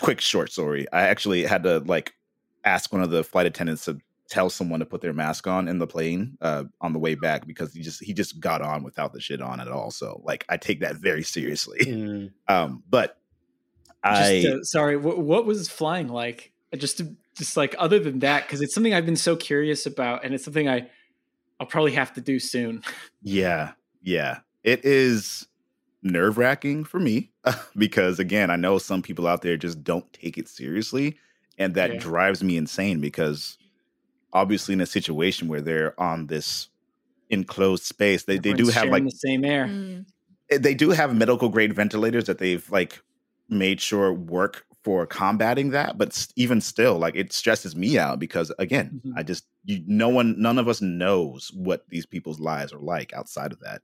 [0.00, 0.86] quick short story.
[0.92, 2.14] I actually had to like
[2.64, 3.98] ask one of the flight attendants to
[4.28, 7.46] tell someone to put their mask on in the plane uh, on the way back
[7.46, 9.90] because he just he just got on without the shit on at all.
[9.90, 11.78] So like I take that very seriously.
[11.80, 12.32] Mm.
[12.48, 13.17] Um, but
[14.04, 16.52] I Just, uh, sorry, what, what was flying like?
[16.76, 20.24] Just to, just like other than that, because it's something I've been so curious about,
[20.24, 20.88] and it's something I
[21.60, 22.82] I'll probably have to do soon.
[23.22, 25.46] yeah yeah it is
[26.02, 27.32] nerve wracking for me
[27.76, 31.16] because again I know some people out there just don't take it seriously,
[31.58, 31.98] and that Yeah.
[31.98, 33.58] drives me insane because
[34.32, 36.68] obviously in a situation where they're on this
[37.30, 39.66] enclosed space they, they do have like the same air.
[39.66, 40.06] Mm.
[40.50, 43.00] eh, they do have medical grade ventilators that they've like
[43.48, 48.52] made sure work for combating that but even still like it stresses me out because
[48.58, 49.12] again Mhm.
[49.16, 53.12] i just you no one none of us knows what these people's lives are like
[53.12, 53.82] outside of that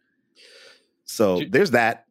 [1.05, 2.07] so there's that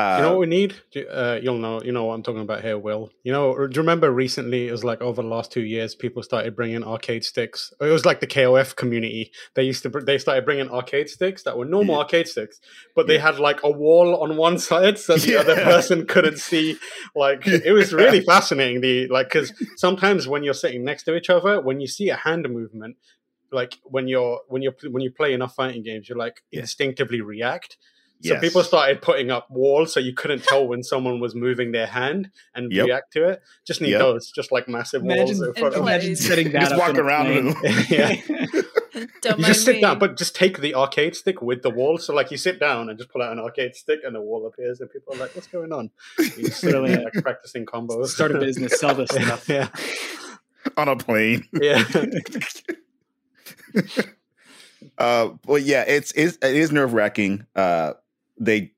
[0.00, 0.74] uh you know what we need?
[1.10, 1.82] Uh, you'll know.
[1.82, 3.10] You know what I'm talking about here, Will.
[3.22, 4.68] You know, do you remember recently?
[4.68, 7.72] It was like over the last two years, people started bringing arcade sticks.
[7.80, 9.32] It was like the KOF community.
[9.54, 9.88] They used to.
[9.90, 12.00] They started bringing arcade sticks that were normal Yeah.
[12.02, 12.60] arcade sticks,
[12.96, 13.22] but they Yeah.
[13.32, 16.76] had like a wall on one side, so the other person couldn't see.
[17.14, 18.80] Like it was really fascinating.
[18.80, 22.16] The like because sometimes when you're sitting next to each other, when you see a
[22.16, 22.96] hand movement.
[23.52, 26.60] Like when you're when you're when you play enough fighting games, you like Yeah.
[26.60, 27.78] instinctively react.
[28.22, 31.86] So people started putting up walls so you couldn't tell when someone was moving their
[31.86, 32.86] hand and Yep.
[32.86, 33.42] react to it.
[33.66, 34.00] Just need Yep.
[34.00, 36.98] those, just like massive walls Imagine, in front Imagine imagine setting that Just up walk
[36.98, 37.54] around plane.
[37.88, 38.16] Yeah.
[39.22, 39.80] Don't You mind just sit me.
[39.80, 41.96] down, but just take the arcade stick with the wall.
[41.96, 44.46] So like you sit down and just pull out an arcade stick and the wall
[44.46, 45.90] appears and people are like, what's going on?
[46.36, 48.08] You're sit there, like practicing combos.
[48.08, 49.48] Start a business, sell this stuff.
[49.48, 49.68] Yeah.
[50.76, 51.84] on a plane Yeah.
[54.98, 57.92] uh well yeah it's, it's it is nerve-wracking uh
[58.40, 58.72] they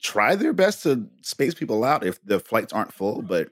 [0.00, 3.48] try their best to space people out if the flights aren't full but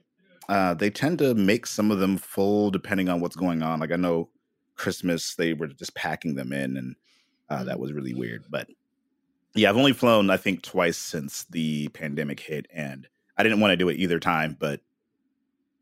[0.48, 3.80] uh they tend to make some of them full depending on what's going on.
[3.80, 4.28] Like i know
[4.76, 6.96] christmas they were just packing them in and
[7.48, 8.68] uh that was really weird but
[9.54, 13.06] yeah i've only flown i think twice since the pandemic hit and
[13.38, 14.80] i didn't want to do it either time but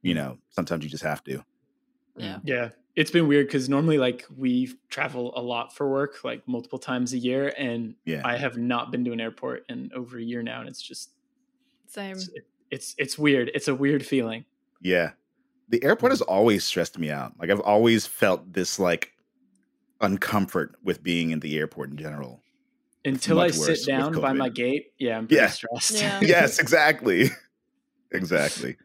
[0.03, 1.43] you know sometimes you just have to.
[2.17, 2.39] Yeah.
[2.45, 6.79] Yeah, it's been weird because normally, like, we travel a lot for work, like multiple
[6.79, 10.23] times a year, and yeah I have not been to an airport in over a
[10.23, 11.11] year now, and it's just
[11.87, 12.13] Same.
[12.17, 12.29] it's
[12.71, 13.51] it's, it's weird.
[13.55, 14.45] It's a weird feeling.
[14.81, 15.11] Yeah.
[15.69, 17.33] The airport has always stressed me out.
[17.39, 19.13] Like I've always felt this like
[20.01, 22.43] uncomfort with being in the airport in general.
[23.05, 25.49] Until I sit down by my gate, yeah, I'm pretty Yeah.
[25.49, 25.93] stressed.
[26.03, 26.21] Yeah.
[26.23, 27.31] yes, exactly.
[28.13, 28.77] exactly.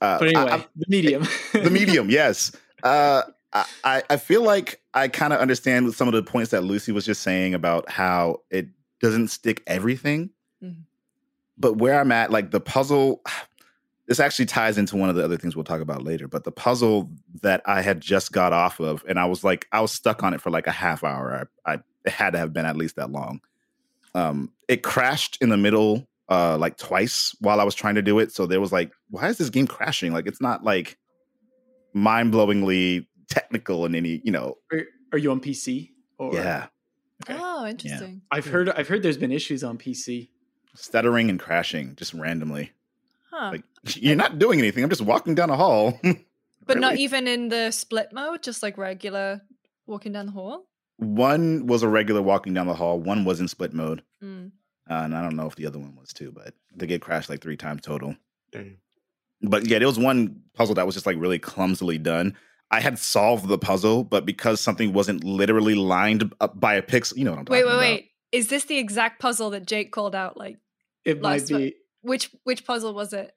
[0.00, 1.26] Uh, But anyway, I- I- the medium.
[1.52, 2.52] the medium, yes.
[2.82, 6.92] Uh, I- I, feel like I kind of understand some of the points that Lucy
[6.92, 8.68] was just saying about how it
[9.00, 10.30] doesn't stick everything.
[10.62, 10.82] Mhm.
[11.56, 13.22] But where I'm at, like the puzzle,
[14.06, 16.28] this actually ties into one of the other things we'll talk about later.
[16.28, 17.10] But the puzzle
[17.42, 20.34] that I had just got off of, and I was like, I was stuck on
[20.34, 21.48] it for like a half hour.
[21.66, 23.40] I, I it had to have been at least that long.
[24.14, 28.18] Um, it crashed in the middle, uh, like twice while I was trying to do
[28.18, 28.32] it.
[28.32, 30.12] So there was like, why is this game crashing?
[30.12, 30.96] Like, it's not like
[31.92, 34.58] mind-blowingly technical in any, you know.
[34.72, 35.90] are, are you on PC?
[36.18, 36.66] Or Yeah,
[37.22, 37.36] Okay.
[37.40, 38.22] Oh, interesting.
[38.30, 40.28] I've heard I've heard there's been issues on PC.
[40.74, 42.72] stuttering and crashing just randomly.
[43.30, 43.50] Huh.
[43.52, 43.64] Like
[43.96, 44.82] you're not doing anything.
[44.84, 45.98] I'm just walking down a hall.
[46.66, 49.42] but not even in the split mode, just like regular
[49.86, 50.66] walking down the hall.
[50.96, 52.98] one was a regular walking down the hall.
[53.00, 54.50] One was in split mode, Mm.
[54.90, 56.32] uh, and I don't know if the other one was too.
[56.32, 58.16] But they get crashed like three times total.
[58.52, 58.78] Damn.
[59.42, 62.36] But yeah, there was one puzzle that was just like really clumsily done.
[62.70, 67.16] I had solved the puzzle, but because something wasn't literally lined up by a pixel,
[67.16, 67.70] you know what I'm talking about.
[67.70, 67.94] Wait, wait, about.
[67.96, 68.10] wait.
[68.30, 70.36] Is this the exact puzzle that Jake called out?
[70.36, 70.58] Like,
[71.04, 71.60] It might Last one.
[71.62, 71.74] be.
[72.02, 73.32] which which puzzle was it?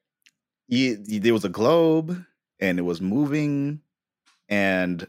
[0.68, 2.24] Yeah, there was a globe,
[2.60, 3.80] and it was moving,
[4.50, 5.06] and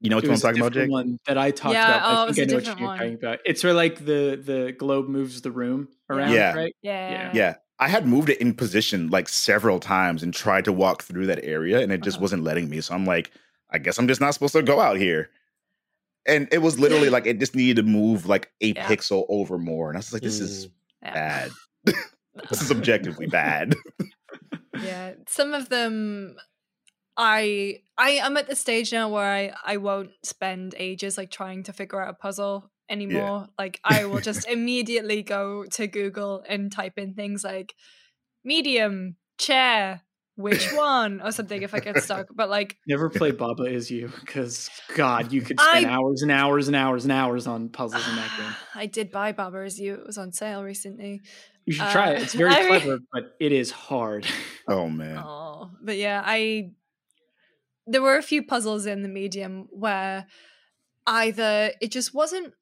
[0.00, 0.90] you know what It I'm was a talking about, Jake?
[0.90, 2.02] one that I talked Yeah, about.
[2.02, 2.98] but oh, I it was think a I know what you're one.
[2.98, 3.38] talking about.
[3.46, 6.54] It's where like the the globe moves the room around, Yeah.
[6.54, 6.76] right?
[6.82, 7.30] Yeah.
[7.34, 11.26] Yeah, I had moved it in position like several times and tried to walk through
[11.26, 12.22] that area, and it just Uh-huh.
[12.22, 12.80] wasn't letting me.
[12.80, 13.30] So I'm like,
[13.70, 15.30] I guess I'm just not supposed to go out here.
[16.26, 18.86] And it was literally like it just needed to move like a Yeah.
[18.88, 20.70] pixel over more, and I was like, this is Mm.
[21.02, 21.12] Yeah.
[21.14, 21.50] bad.
[22.50, 23.74] this is objectively bad.
[24.82, 26.36] yeah some of them
[27.16, 31.62] i i am at the stage now where i i won't spend ages like trying
[31.64, 36.72] to figure out a puzzle anymore like i will just immediately go to google and
[36.72, 37.74] type in things like
[38.44, 40.02] medium chair
[40.36, 44.10] which one or something if i get stuck but like Never play Baba is you
[44.20, 48.06] because God, you could spend I- hours and hours and hours and hours on puzzles
[48.08, 48.54] in that game.
[48.74, 51.20] i did buy baba Is you it was on sale recently
[51.66, 52.18] You should try it.
[52.18, 54.26] Uh, It's very I clever, but it is hard.
[54.68, 55.18] oh man.
[55.18, 56.70] Oh, but yeah, I
[57.86, 60.26] there were a few puzzles in the medium where
[61.06, 62.54] either it just wasn't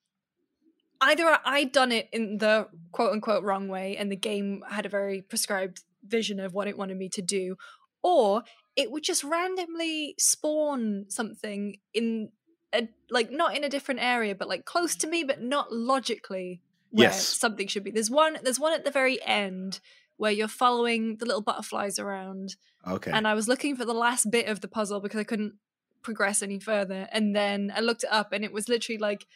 [1.00, 4.88] either I'd done it in the quote unquote wrong way and the game had a
[4.88, 7.56] very prescribed vision of what it wanted me to do,
[8.02, 8.42] or
[8.76, 12.30] it would just randomly spawn something in
[12.72, 16.61] a like not in a different area, but like close to me, but not logically
[16.90, 17.26] where Yes.
[17.26, 17.90] something should be.
[17.90, 19.80] There's one there's one at the very end
[20.16, 22.56] where you're following the little butterflies around
[22.87, 23.11] Okay.
[23.11, 25.54] and I was looking for the last bit of the puzzle because I couldn't
[26.02, 27.09] progress any further.
[27.12, 29.26] And then I looked it up and it was literally like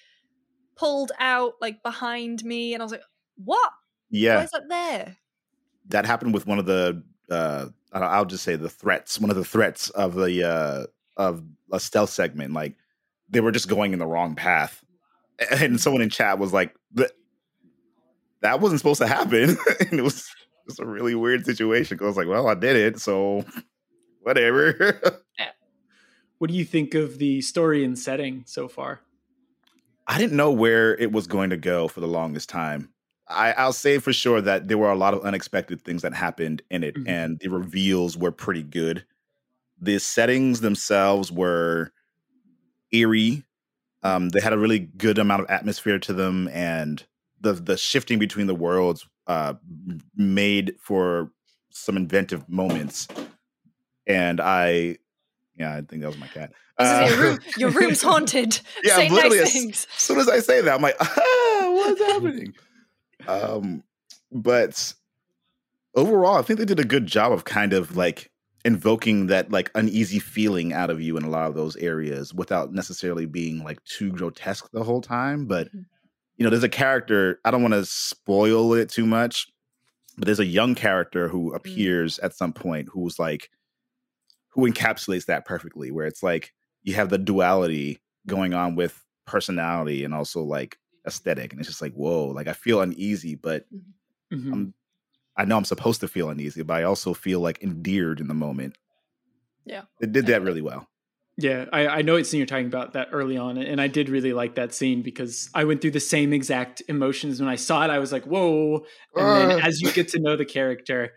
[0.81, 3.03] pulled out like behind me, and I was like,
[3.45, 3.71] "What?
[4.11, 4.37] yeah.
[4.39, 5.17] Why is that there?"
[5.89, 9.37] that happened with one of the uh I- I'll just say the threats, one of
[9.37, 12.53] the threats of the uh of a stealth segment.
[12.55, 12.77] Like
[13.29, 14.83] they were just going in the wrong path.
[15.51, 17.13] And someone in chat was like, "That
[18.43, 19.57] that wasn't supposed to happen.
[19.91, 20.29] and it was
[20.67, 21.97] just a really weird situation.
[21.99, 23.45] 'cause I was like, well, I did it, so
[24.23, 25.01] whatever.
[26.39, 29.03] What do you think of the story and setting so far?
[30.11, 32.91] I didn't know where it was going to go for the longest time.
[33.29, 36.63] I, I'll say for sure that there were a lot of unexpected things that happened
[36.69, 37.09] in it, Mhm.
[37.09, 39.05] and the reveals were pretty good.
[39.81, 41.93] The settings themselves were
[42.91, 43.45] eerie.
[44.03, 47.05] Um, they had a really good amount of atmosphere to them, and
[47.41, 49.55] the the shifting between the worlds uh,
[50.17, 51.31] made for
[51.71, 53.07] some inventive moments.
[54.09, 54.99] And I,
[55.61, 56.53] yeah, I think that was my cat.
[56.79, 58.61] Gonna your, Uh, room, your room's haunted.
[58.85, 62.55] Yeah, Say literally nice as- soon as I say that, I'm like, ah, what's happening?
[63.29, 63.83] um,
[64.33, 64.95] but
[65.95, 68.31] overall, I think they did a good job of kind of like
[68.65, 72.73] invoking that like uneasy feeling out of you in a lot of those areas without
[72.73, 75.47] necessarily being like too grotesque the whole time.
[75.47, 75.87] But Mhm.
[76.37, 79.47] you know, there's a character, I don't want to spoil it too much,
[80.17, 83.51] but there's a young character who appears at some point who's like
[84.51, 90.05] who encapsulates that perfectly, where it's like you have the duality going on with personality
[90.05, 91.53] and also like aesthetic.
[91.53, 93.67] And it's just like, whoa, like I feel uneasy, but
[94.33, 94.53] Mhm.
[94.53, 94.75] Um,
[95.37, 98.35] I know I'm supposed to feel uneasy, but I also feel like endeared in the
[98.35, 98.77] moment.
[99.65, 99.83] Yeah.
[100.01, 100.89] It did that really well.
[101.37, 104.09] Yeah, I, I know it's scene you're talking about that early on, and I did
[104.11, 107.83] really like that scene because I went through the same exact emotions when I saw
[107.83, 107.89] it.
[107.91, 108.85] I was like, "Whoa!"
[109.17, 109.61] And then Uh.
[109.63, 111.13] as you get to know the character,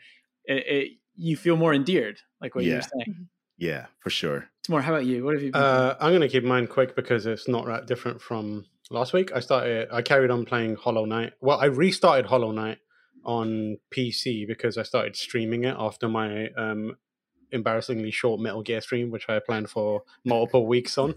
[0.46, 2.88] it, it, you feel more endeared, like what you were Yeah.
[3.06, 3.28] saying.
[3.58, 4.50] Yeah, for sure.
[4.60, 4.82] It's more.
[4.82, 5.24] How about you?
[5.24, 5.52] What have you?
[5.52, 9.14] Been Uh, I'm going to keep mine quick because it's not that different from last
[9.14, 9.32] week.
[9.34, 11.34] I started, I carried on playing Hollow Knight.
[11.39, 12.80] Well, I restarted Hollow Knight
[13.24, 16.98] on PC because I started streaming it after my um,
[17.52, 21.16] embarrassingly short Metal Gear stream, which I planned for multiple weeks on.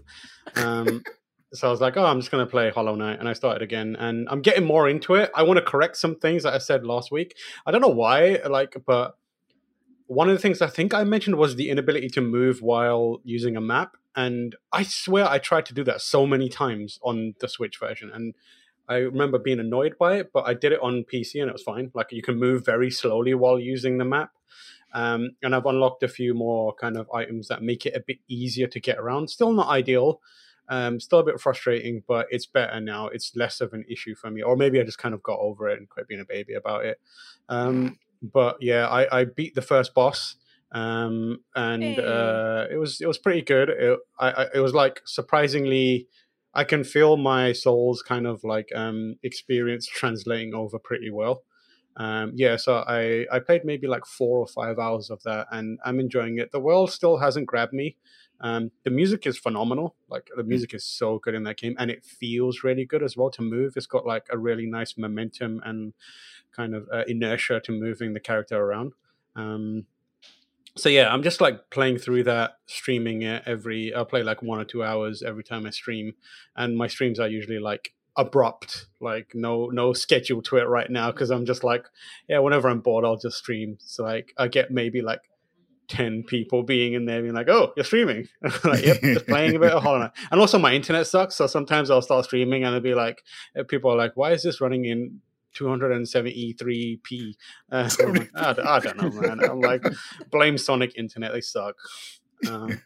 [0.55, 1.03] Um,
[1.53, 3.19] so I was like, oh, I'm just going to play Hollow Knight.
[3.19, 3.95] And I started again.
[3.99, 5.31] And I'm getting more into it.
[5.35, 7.35] I want to correct some things that I said last week.
[7.65, 9.17] I don't know why, like, but
[10.07, 13.55] one of the things I think I mentioned was the inability to move while using
[13.55, 13.97] a map.
[14.15, 18.09] And I swear I tried to do that so many times on the Switch version.
[18.11, 18.33] And
[18.89, 21.61] I remember being annoyed by it, but I did it on PC and it was
[21.61, 21.91] fine.
[21.93, 24.31] Like you can move very slowly while using the map.
[24.93, 28.17] Um, and I've unlocked a few more kind of items that make it a bit
[28.27, 29.29] easier to get around.
[29.29, 30.21] Still not ideal,
[30.69, 33.07] um, still a bit frustrating, but it's better now.
[33.07, 35.67] It's less of an issue for me, or maybe I just kind of got over
[35.69, 36.99] it and quit being a baby about it.
[37.49, 40.35] Um, but yeah, I, I beat the first boss,
[40.71, 42.05] um, and Hey.
[42.05, 43.69] uh, it was it was pretty good.
[43.69, 46.07] It, I, I, it was like surprisingly,
[46.53, 51.43] I can feel my soul's kind of like um, experience translating over pretty well.
[51.95, 55.79] Um, yeah, so I I played maybe like four or five hours of that, and
[55.83, 56.51] I'm enjoying it.
[56.51, 57.97] The world still hasn't grabbed me.
[58.39, 59.95] Um, the music is phenomenal.
[60.09, 63.17] Like the music is so good in that game, and it feels really good as
[63.17, 63.73] well to move.
[63.75, 65.93] It's got like a really nice momentum and
[66.55, 68.93] kind of uh, inertia to moving the character around.
[69.35, 69.85] Um,
[70.75, 73.93] so yeah, I'm just like playing through that, streaming it every.
[73.93, 76.13] I'll play like one or two hours every time I stream,
[76.55, 81.11] and my streams are usually like abrupt, like no no schedule to it right now
[81.11, 81.85] because I'm just like,
[82.27, 83.77] yeah, whenever I'm bored, I'll just stream.
[83.79, 85.21] So like I get maybe like
[85.87, 88.27] 10 people being in there being like, oh, you're streaming.
[88.63, 90.11] like, yep, just playing a bit of Hollow Knight.
[90.31, 91.35] And also my internet sucks.
[91.35, 93.23] So sometimes I'll start streaming and it'll be like,
[93.57, 95.21] uh, people are like, why is this running in
[95.55, 97.35] 273p?
[97.71, 99.39] Uh, like, I, don't- I don't know, man.
[99.43, 99.83] I'm like,
[100.31, 101.33] blame Sonic Internet.
[101.33, 101.75] They suck.
[102.47, 102.79] um,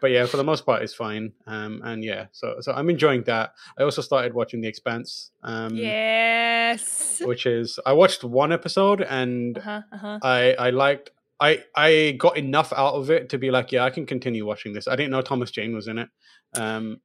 [0.00, 1.32] but yeah, for the most part, it's fine.
[1.46, 3.52] Um, and yeah, so so I'm enjoying that.
[3.78, 7.20] I also started watching The Expanse, um, yes.
[7.22, 10.18] which is I watched one episode and Uh-huh, uh-huh.
[10.22, 11.10] I I liked
[11.44, 14.72] I I got enough out of it to be like, yeah, I can continue watching
[14.72, 14.88] this.
[14.88, 16.08] I didn't know Thomas Jane was in it.
[16.56, 17.00] Um,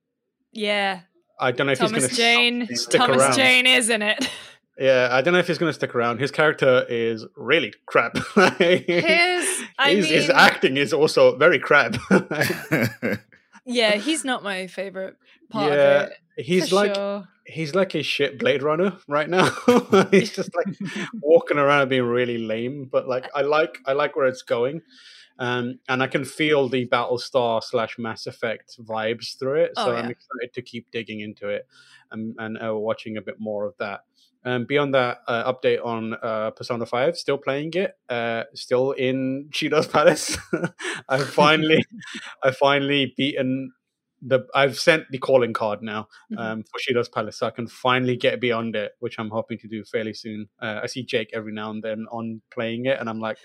[0.51, 1.01] Yeah.
[1.41, 2.67] I don't know if Thomas he's going Jane.
[2.67, 3.35] to stick Thomas around.
[3.35, 4.29] Jane is in it.
[4.81, 6.21] Yeah, I don't know if he's going to stick around.
[6.21, 8.15] His character is really crap.
[8.35, 9.45] His,
[9.77, 11.97] I his, mean, his acting is also very crap.
[13.65, 15.17] yeah, he's not my favorite
[15.49, 16.13] part Yeah, of it.
[16.39, 17.27] He's for like sure.
[17.45, 19.49] he's like a shit Blade Runner right now.
[20.11, 20.77] he's just like
[21.21, 22.87] walking around and being really lame.
[22.91, 24.81] But like I like I like where it's going.
[25.37, 29.91] Um, and I can feel the Battlestar slash Mass Effect vibes through it, Oh, so
[29.93, 29.99] yeah.
[29.99, 31.65] I'm excited to keep digging into it
[32.11, 34.01] and, and uh, watching a bit more of that.
[34.43, 37.17] Um, beyond that, uh, update on uh, Persona Five.
[37.17, 37.97] Still playing it.
[38.09, 40.37] Uh, still in Shido's Palace.
[41.09, 41.85] I finally,
[42.43, 43.71] I finally beaten
[44.21, 44.45] the.
[44.53, 46.39] I've sent the calling card now Mhm.
[46.39, 49.67] um, for Shido's Palace, so I can finally get beyond it, which I'm hoping to
[49.67, 50.47] do fairly soon.
[50.61, 53.37] Uh, I see Jake every now and then on playing it, and I'm like,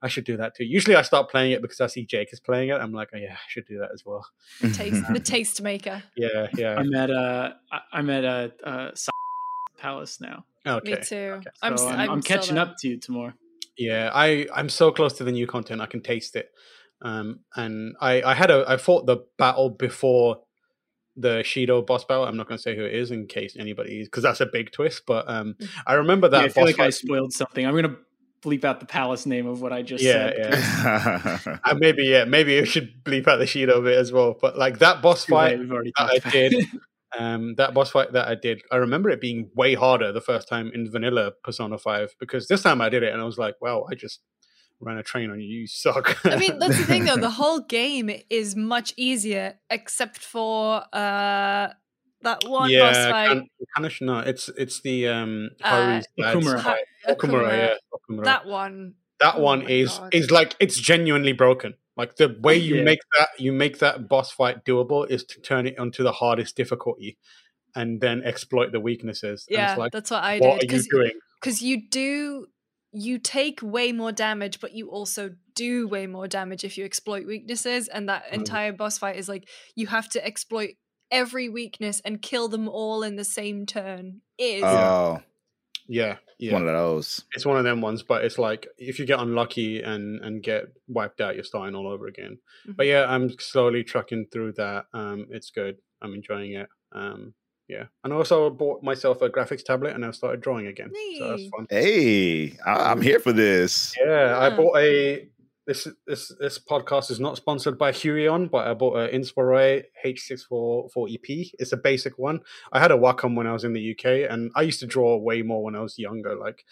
[0.00, 0.64] I should do that too.
[0.64, 2.74] Usually, I start playing it because I see Jake is playing it.
[2.80, 4.26] I'm like, oh yeah, I should do that as well.
[4.72, 6.02] Taste, the taste maker.
[6.16, 6.76] Yeah, yeah.
[6.76, 8.90] I'm at uh I- I'm at a uh, uh,
[9.78, 10.44] Palace now.
[10.66, 10.90] Okay.
[10.92, 11.04] Me too.
[11.04, 13.32] So I'm, I'm, s- I'm, I'm catching up to you tomorrow.
[13.76, 15.80] Yeah, I I'm so close to the new content.
[15.80, 16.50] I can taste it.
[17.02, 20.42] Um, and I I had a I fought the battle before
[21.16, 22.24] the Shido boss battle.
[22.24, 24.72] I'm not going to say who it is in case anybody because that's a big
[24.72, 25.02] twist.
[25.06, 27.66] But um, I remember that Yeah, I feel boss like I spoiled something.
[27.66, 27.96] I'm gonna
[28.42, 30.36] bleep out the palace name of what I just Yeah, said.
[30.38, 31.58] yeah.
[31.64, 34.36] Uh, maybe yeah, maybe you should bleep out the Shido bit as well.
[34.40, 36.54] But like that boss Too late, fight, we've that I about did.
[37.18, 40.48] um, that boss fight that I did, I remember it being way harder the first
[40.48, 43.54] time in vanilla Persona Five because this time I did it and I was like,
[43.60, 44.20] wow, I just
[44.82, 45.60] ran a train on you.
[45.60, 46.18] You suck.
[46.26, 47.16] I mean, that's the thing though.
[47.16, 51.68] The whole game is much easier, except for uh
[52.22, 53.28] that one boss fight.
[53.28, 56.58] kan- Kanish, no, it's it's the um Uh, Haru's dad's Okumura.
[56.60, 56.76] Ha-
[57.08, 57.56] Okumura, Okumura.
[57.56, 58.24] yeah, Okumura.
[58.24, 58.94] That, That one.
[59.22, 60.14] oh one my is God.
[60.14, 61.74] is like it's genuinely broken.
[61.96, 62.84] Like the way you Yeah.
[62.84, 66.56] make that you make that boss fight doable is to turn it onto the hardest
[66.56, 67.18] difficulty,
[67.74, 69.44] and then exploit the weaknesses.
[69.48, 70.72] And Yeah, it's like, that's what I what did.
[70.72, 71.12] are you doing?
[71.40, 72.46] because you do
[72.92, 77.26] you take way more damage but you also do way more damage if you exploit
[77.26, 78.34] weaknesses and that Mm.
[78.34, 80.76] entire boss fight is like you have to exploit
[81.10, 85.20] every weakness and kill them all in the same turn is oh,
[85.88, 86.52] Yeah, yeah.
[86.54, 87.24] one of those.
[87.34, 90.64] it's one of them ones, but it's like if you get unlucky and and get
[90.88, 92.38] wiped out, you're starting all over again.
[92.66, 92.88] But Mhm.
[92.88, 94.86] yeah, I'm slowly trucking through that.
[94.94, 95.78] Um, it's good.
[96.00, 96.68] I'm enjoying it.
[96.92, 97.34] Um,
[97.68, 100.90] yeah, and also I bought myself a graphics tablet and I've started drawing again.
[101.18, 101.66] So that's fun.
[101.70, 103.94] Hey, I- I'm here for this.
[104.04, 105.28] Yeah, I bought a
[105.64, 111.52] this this this podcast is not sponsored by Huion, but I bought an Inspiroy H644EP.
[111.58, 112.40] It's a basic one.
[112.72, 115.16] I had a Wacom when I was in the UK, and I used to draw
[115.16, 116.34] way more when I was younger.
[116.34, 116.64] Like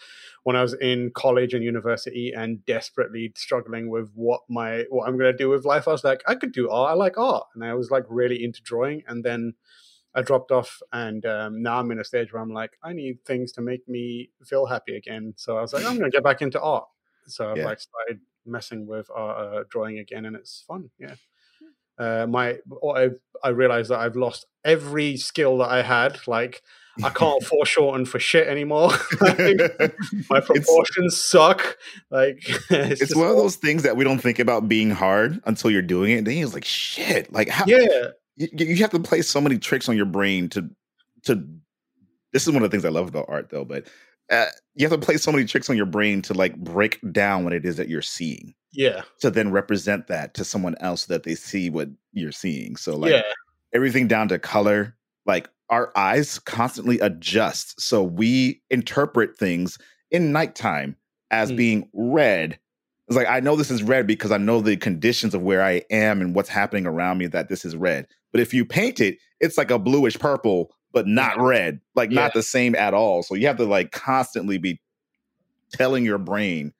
[0.43, 5.17] when I was in college and university, and desperately struggling with what my what I'm
[5.17, 5.87] gonna do with life.
[5.87, 6.91] I was like, I could do art.
[6.91, 9.53] I like art, and I was like really into drawing, and then.
[10.13, 13.23] I dropped off, and um, now I'm in a stage where I'm like, I need
[13.25, 15.33] things to make me feel happy again.
[15.37, 16.85] So I was like, I'm going to get back into art.
[17.27, 17.65] So I've Yeah.
[17.65, 20.89] like started messing with uh, uh, drawing again, and it's fun.
[20.99, 21.15] Yeah.
[21.97, 23.09] Uh, my what I
[23.43, 26.19] I realized that I've lost every skill that I had.
[26.27, 26.61] Like
[27.03, 28.89] I can't foreshorten for shit anymore.
[29.21, 31.77] my proportions suck.
[32.09, 35.41] Like it's, it's just one of those things that we don't think about being hard
[35.45, 36.17] until you're doing it.
[36.19, 37.31] And then you're like, shit.
[37.31, 37.65] Like, how?
[37.67, 40.69] Yeah, You, you have to play so many tricks on your brain to
[41.23, 41.43] to.
[42.33, 43.65] This is one of the things I love about art, though.
[43.65, 43.87] But
[44.31, 47.43] uh, you have to play so many tricks on your brain to like break down
[47.43, 51.13] what it is that you're seeing yeah, to then represent that to someone else so
[51.13, 52.77] that they see what you're seeing.
[52.77, 53.23] So like yeah,
[53.73, 57.81] everything down to color, like our eyes constantly adjust.
[57.81, 59.77] So we interpret things
[60.09, 60.95] in nighttime
[61.31, 61.57] as Mm.
[61.57, 62.59] being red.
[63.11, 65.81] It's like I know this is red because I know the conditions of where I
[65.89, 68.07] am and what's happening around me that this is red.
[68.31, 72.21] But if you paint it, it's like a bluish purple, but not red, like Yeah.
[72.21, 73.21] not the same at all.
[73.21, 74.79] So you have to like constantly be
[75.73, 76.71] telling your brain,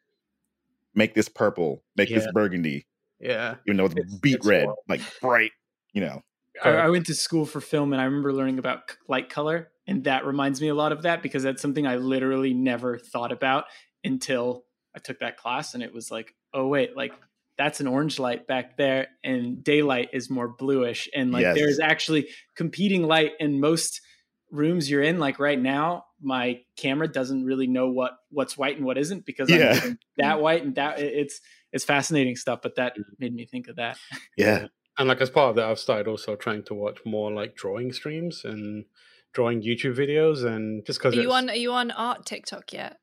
[0.96, 2.88] make this purple, make this burgundy,
[3.20, 3.56] yeah.
[3.68, 4.78] even though it's, It's- beat it's red, wild.
[4.88, 5.52] like bright,
[5.92, 6.22] you know.
[6.64, 9.70] I, I went to school for film and I remember learning about light color.
[9.86, 13.34] And that reminds me a lot of that because that's something I literally never thought
[13.34, 13.66] about
[14.04, 14.64] until
[14.96, 15.74] I took that class.
[15.74, 17.14] And it was like, oh, wait, like
[17.58, 21.10] that's an orange light back there and daylight is more bluish.
[21.14, 21.56] And like Yes.
[21.56, 24.02] there's actually competing light in most
[24.50, 25.20] rooms you're in.
[25.20, 29.50] Like right now, my camera doesn't really know what what's white and what isn't because
[29.50, 29.80] Yeah.
[29.84, 31.40] I'm that white and that it's
[31.72, 32.60] it's fascinating stuff.
[32.64, 33.98] But that made me think of that.
[34.38, 34.68] Yeah.
[34.98, 37.92] and like as part of that, I've started also trying to watch more like drawing
[37.94, 38.86] streams and
[39.34, 41.50] drawing YouTube videos, and just because Are you on?
[41.50, 42.98] Are you on art TikTok yet?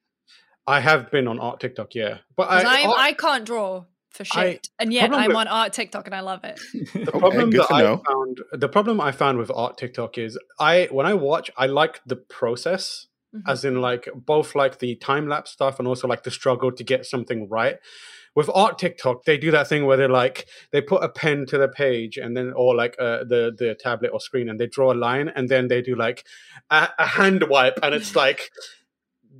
[0.68, 4.24] I have been on art TikTok, yeah, but I, I'm, art- I can't draw for
[4.32, 6.60] I- shit, and yet I'm with- on art TikTok and I love it.
[6.94, 8.02] the Okay, problem good that I know.
[8.06, 12.00] found the problem I found with art TikTok is I when I watch I like
[12.06, 13.42] the process Mhm.
[13.46, 16.82] as in like both like the time lapse stuff and also like the struggle to
[16.82, 17.76] get something right.
[18.34, 21.58] With art TikTok, they do that thing where they're like they put a pen to
[21.58, 24.92] the page and then or like uh, the the tablet or screen and they draw
[24.92, 26.24] a line and then they do like
[26.70, 28.50] a, a hand wipe and it's like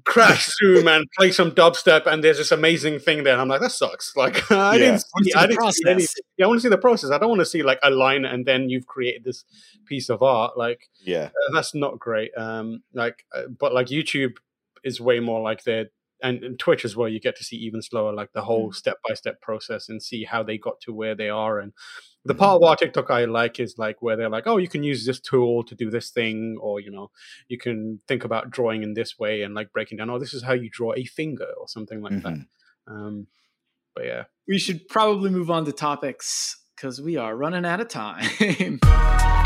[0.05, 3.61] crash zoom and play some dubstep and there's this amazing thing there and I'm like
[3.61, 4.78] that sucks like I Yeah.
[4.78, 6.22] didn't see, I didn't see anything.
[6.36, 7.11] Yeah, I want to see the process.
[7.11, 9.44] I don't want to see like a line and then you've created this
[9.86, 10.57] piece of art.
[10.59, 11.26] Like Yeah.
[11.26, 12.30] uh, that's not great.
[12.36, 14.36] Um, like, uh, but like YouTube
[14.84, 15.90] is way more like their
[16.22, 17.08] and, and Twitch as well.
[17.08, 20.24] You get to see even slower, like the whole step by step process and see
[20.24, 21.58] how they got to where they are.
[21.58, 21.72] And
[22.24, 24.82] the part of our TikTok I like is like where they're like, oh, you can
[24.82, 27.10] use this tool to do this thing, or you know,
[27.48, 30.10] you can think about drawing in this way and like breaking down.
[30.10, 32.32] Oh, this is how you draw a finger or something like that.
[32.32, 32.46] Mhm.
[32.86, 33.26] Um,
[33.94, 37.88] but yeah, we should probably move on to topics because we are running out of
[37.88, 38.78] time.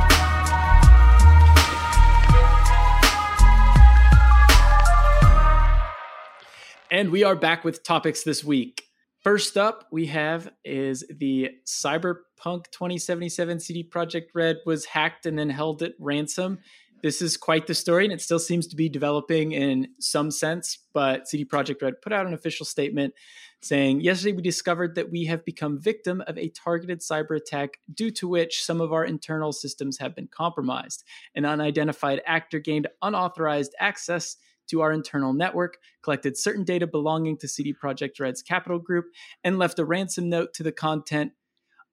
[6.92, 8.84] and we are back with topics this week.
[9.22, 15.48] First up, we have is the Cyberpunk 2077 CD Projekt Red was hacked and then
[15.48, 16.58] held at ransom.
[17.02, 20.80] This is quite the story, and it still seems to be developing in some sense.
[20.92, 23.14] But CD Projekt Red put out an official statement
[23.62, 28.10] saying, Yesterday we discovered that we have become victim of a targeted cyber attack due
[28.10, 31.04] to which some of our internal systems have been compromised.
[31.34, 34.36] An unidentified actor gained unauthorized access
[34.68, 39.06] to our internal network, collected certain data belonging to CD Projekt Red's Capital Group,
[39.44, 41.32] and left a ransom note to the content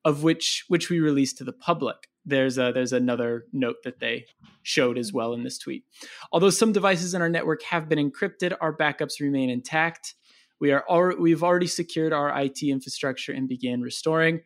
[0.06, 2.10] of which which we released to the public.
[2.26, 4.26] There's a, there's another note that they
[4.62, 5.84] showed as well in this tweet.
[6.32, 10.16] Although some devices in our network have been encrypted, our backups remain intact.
[10.60, 14.42] We are al- we've already secured our IT infrastructure and began restoring.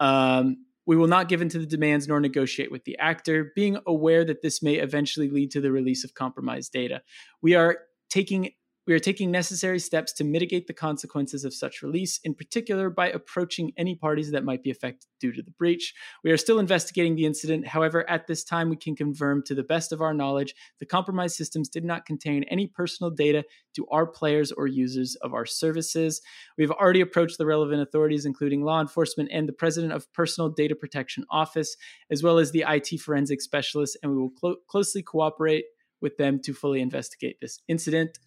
[0.00, 3.78] Um, we will not give in to the demands nor negotiate with the actor, being
[3.86, 7.02] aware that this may eventually lead to the release of compromised data.
[7.40, 7.78] We are
[8.10, 8.50] taking
[8.86, 13.08] we are taking necessary steps to mitigate the consequences of such release, in particular by
[13.08, 15.94] approaching any parties that might be affected due to the breach.
[16.24, 17.68] We are still investigating the incident.
[17.68, 21.36] However, at this time, we can confirm to the best of our knowledge the compromised
[21.36, 26.20] systems did not contain any personal data to our players or users of our services.
[26.58, 30.74] We've already approached the relevant authorities, including law enforcement and the president of Personal Data
[30.74, 31.76] Protection Office,
[32.10, 35.64] as well as the IT forensic specialist, and we will clo- closely cooperate
[36.00, 38.18] with them to fully investigate this incident.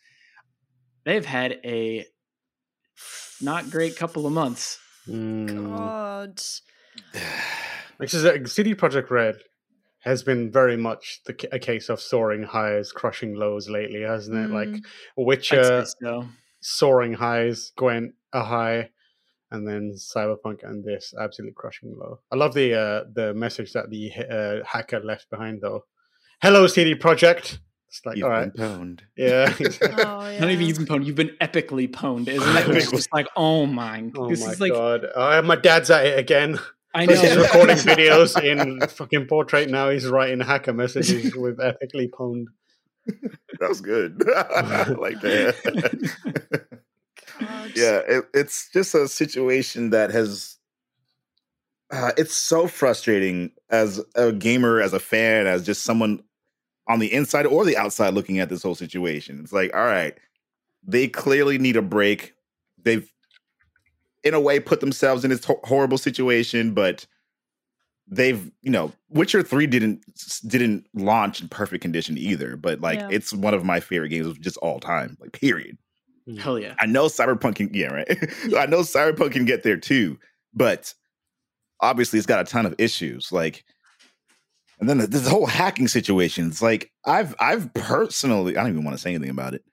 [1.05, 2.05] They've had a
[3.41, 5.67] not great couple of months Mm.
[5.67, 6.41] God.
[7.97, 9.35] Which is a CD Projekt Red
[9.99, 14.51] has been very much the, a case of soaring highs, crushing lows lately, hasn't it?
[14.53, 14.77] Like Mm.
[14.77, 16.25] I'd Witcher so.
[16.61, 18.89] soaring highs, going a high,
[19.51, 22.19] and then Cyberpunk and this absolutely crushing low.
[22.31, 25.85] I love the uh, the message that the uh, hacker left behind though.
[26.41, 27.59] Hello, CD Project.
[27.95, 28.99] It's like, You've all right, been pwned.
[29.15, 29.53] yeah.
[30.05, 30.39] Oh, yeah.
[30.39, 31.05] Not even you've been pwned.
[31.05, 32.75] You've been epically pwned, isn't it?
[32.75, 36.05] It's just like, oh my, oh this my is like, god, uh, my dad's at
[36.05, 36.59] it again.
[36.93, 39.89] I Plus he's recording videos in fucking portrait now.
[39.89, 42.45] He's writing hacker messages with epically pwned.
[43.59, 44.21] That's good.
[44.27, 46.65] I like that.
[47.39, 47.71] God.
[47.75, 50.57] yeah, it, it's just a situation that has.
[51.91, 56.23] Uh, it's so frustrating as a gamer, as a fan, as just someone
[56.88, 59.39] on the inside or the outside looking at this whole situation.
[59.41, 60.15] It's like, all right,
[60.83, 62.33] they clearly need a break.
[62.83, 63.11] They've,
[64.23, 67.05] in a way, put themselves in this ho- horrible situation, but
[68.07, 70.03] they've, you know, Witcher Three didn't
[70.47, 72.55] didn't launch in perfect condition either.
[72.55, 73.07] But like, Yeah.
[73.11, 75.17] it's one of my favorite games of just all time.
[75.19, 75.77] Like, period.
[76.27, 76.38] Hmm.
[76.38, 76.75] Hell yeah.
[76.79, 78.07] I know Cyberpunk can, yeah, right.
[78.57, 80.17] I know Cyberpunk can get there too,
[80.53, 80.93] but
[81.81, 83.31] obviously it's got a ton of issues.
[83.31, 83.63] Like,
[84.80, 86.47] and then this whole hacking situation.
[86.47, 89.63] It's like I've I've personally, I don't even want to say anything about it.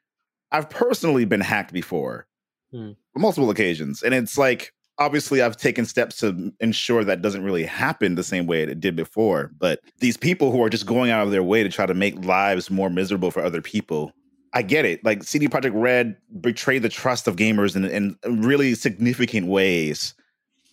[0.50, 2.26] I've personally been hacked before,
[2.72, 2.92] Hmm.
[3.16, 8.14] multiple occasions, and it's like obviously I've taken steps to ensure that doesn't really happen
[8.14, 9.50] the same way it did before.
[9.58, 12.24] But these people who are just going out of their way to try to make
[12.24, 14.12] lives more miserable for other people
[14.54, 15.04] I get it.
[15.04, 20.14] Like CD Projekt Red betrayed the trust of gamers in, in really significant ways,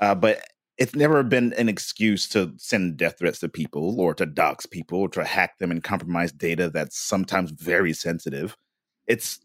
[0.02, 0.42] uh, but
[0.80, 5.00] it's never been an excuse to send death threats to people or to dox people
[5.02, 8.56] or to hack them and compromise data that's sometimes very sensitive.
[9.06, 9.40] It's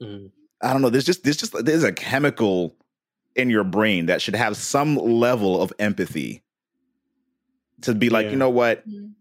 [0.00, 0.30] Mm.
[0.62, 0.90] I don't know.
[0.90, 2.76] There's just there's just there's a chemical
[3.34, 6.42] in your brain that should have some level of empathy
[7.82, 8.30] to be like, Yeah.
[8.30, 9.12] you know what, Mm.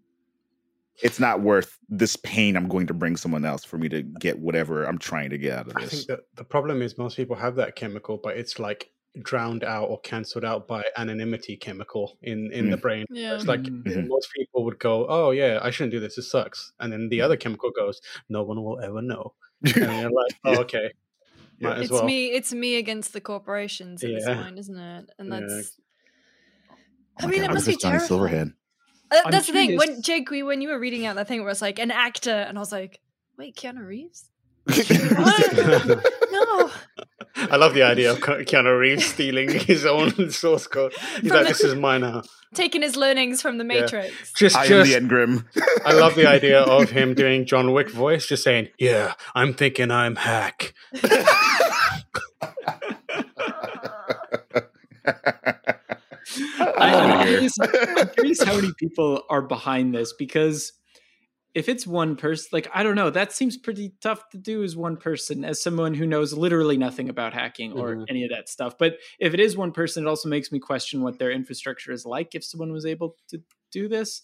[1.03, 4.37] it's not worth this pain I'm going to bring someone else for me to get
[4.39, 5.83] whatever I'm trying to get out of this.
[5.83, 8.91] I think that the problem is most people have that chemical, but it's like
[9.21, 13.05] drowned out or cancelled out by anonymity chemical in in the brain.
[13.09, 13.35] Yeah.
[13.35, 13.83] It's like Mhm.
[13.83, 14.07] Mhm.
[14.07, 16.17] most people would go, "Oh yeah, I shouldn't do this.
[16.17, 17.99] It sucks," and then the other chemical goes,
[18.29, 19.33] "No one will ever know."
[19.75, 20.91] And you're like, "Oh okay,
[21.59, 21.73] Yeah.
[21.75, 22.27] as It's well." me.
[22.27, 25.09] It's me against the corporations at this point, isn't it?
[25.17, 25.77] And that's.
[26.69, 26.75] Oh
[27.19, 28.19] I my mean, God, it what must is be Johnny terrifying.
[28.29, 28.53] Silverhand.
[29.09, 29.77] Uh, I'm that's the thing.
[29.77, 31.89] When curious- Jake, we- when you were reading out that thing, where it's like an
[31.89, 32.99] actor, and I was like,
[33.37, 34.29] "Wait, Keanu Reeves?
[34.67, 36.69] No,
[37.35, 40.93] I love the idea of Ke- Keanu Reeves stealing his own source code.
[41.21, 43.81] He's From like, the- "This is mine now." taking his learnings from the Yeah.
[43.81, 45.45] Matrix." Just, I am the Engram.
[45.85, 49.91] I love the idea of him doing John Wick voice, just saying, "Yeah, I'm thinking
[49.91, 50.73] I'm hack."
[56.59, 60.73] I'm curious, I'm curious how many people are behind this because
[61.57, 64.75] if it's one person, like I don't know, that seems pretty tough to do as
[64.75, 68.05] one person, as someone who knows literally nothing about hacking or Mhm.
[68.07, 68.77] any of that stuff.
[68.77, 72.05] But if it is one person, it also makes me question what their infrastructure is
[72.05, 72.35] like.
[72.35, 73.41] If someone was able to
[73.71, 74.21] do this,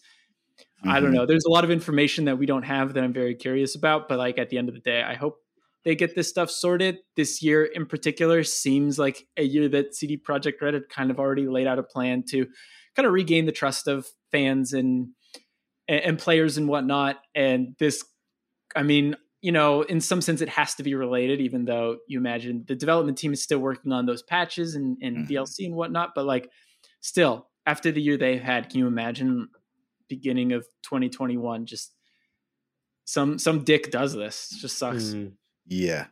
[0.83, 1.13] I don't Mhm.
[1.13, 1.25] know.
[1.25, 4.09] There's a lot of information that we don't have that I'm very curious about.
[4.09, 5.39] But like at the end of the day, I hope
[5.83, 6.99] they get this stuff sorted.
[7.15, 11.19] This year in particular seems like a year that CD Projekt Red had kind of
[11.19, 12.47] already laid out a plan to
[12.95, 15.09] kind of regain the trust of fans and
[15.87, 17.17] and players and whatnot.
[17.35, 18.03] And this,
[18.75, 22.17] I mean, you know, in some sense, it has to be related, even though you
[22.17, 25.27] imagine the development team is still working on those patches and, and Mhm.
[25.29, 26.11] DLC and whatnot.
[26.15, 26.49] But like,
[27.01, 29.49] still, after the year they've had, can you imagine
[30.07, 31.93] beginning of 2021 just
[33.05, 34.51] some some dick does this?
[34.53, 35.03] It just sucks.
[35.13, 35.33] Mm,
[35.67, 36.07] yeah.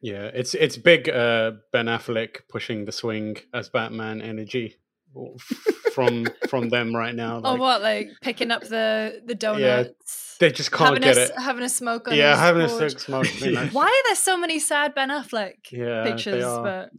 [0.00, 1.08] yeah, it's it's big.
[1.10, 4.76] Uh, ben Affleck pushing the swing as Batman energy
[5.94, 7.40] from from them right now.
[7.44, 7.82] Oh, Like, what?
[7.82, 11.38] Like picking up the the donuts, They just can't having get a, it.
[11.38, 12.14] having a smoke on.
[12.16, 13.00] Yeah, his having a board.
[13.00, 13.26] smoke.
[13.40, 16.44] being like, Why are there so many sad Ben Affleck Yeah, they pictures?
[16.44, 16.62] are.
[16.62, 16.90] But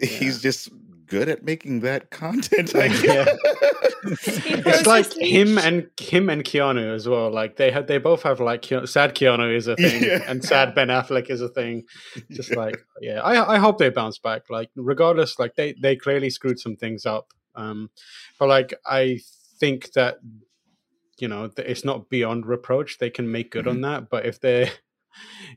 [0.00, 0.68] He- He's just
[1.06, 2.74] good at making that content.
[2.74, 3.24] I Yeah.
[3.24, 4.26] guess.
[4.44, 7.30] He It's like him and him and Keanu as well.
[7.30, 10.22] Like they have, they both have like Keanu, sad Keanu is a thing, Yeah.
[10.26, 11.84] and sad Ben Affleck is a thing.
[12.30, 14.48] Just like yeah, I I hope they bounce back.
[14.50, 17.32] Like regardless, like they they clearly screwed some things up.
[17.54, 17.90] Um,
[18.38, 19.20] but like I
[19.58, 20.18] think that
[21.18, 22.98] you know it's not beyond reproach.
[22.98, 24.08] They can make good on that.
[24.10, 24.70] But if they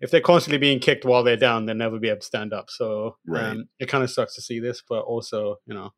[0.01, 2.69] if they're constantly being kicked while they're down, they'll never be able to stand up.
[2.69, 3.45] So Right.
[3.51, 5.93] um, it kind of sucks to see this, but also you know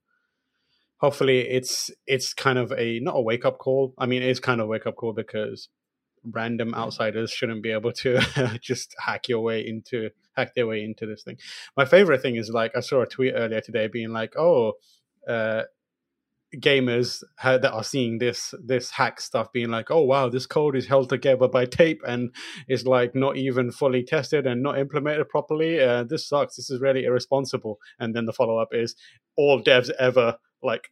[0.98, 3.94] hopefully it's it's kind of a not a wake up call.
[3.98, 5.70] I mean, it's kind of a wake up call because
[6.24, 8.20] random outsiders shouldn't be able to
[8.62, 11.38] just hack your way into hack their way into this thing.
[11.78, 14.74] My favorite thing is like I saw a tweet earlier today being like, "Oh,
[15.28, 15.64] uh,
[16.60, 20.76] gamers ha- that are seeing this this hack stuff being like, oh wow, this code
[20.76, 22.34] is held together by tape and
[22.68, 25.80] is like not even fully tested and not implemented properly.
[25.82, 26.56] Uh, this sucks.
[26.56, 28.96] This is really irresponsible." And then the follow up is,
[29.38, 30.90] "All devs ever like."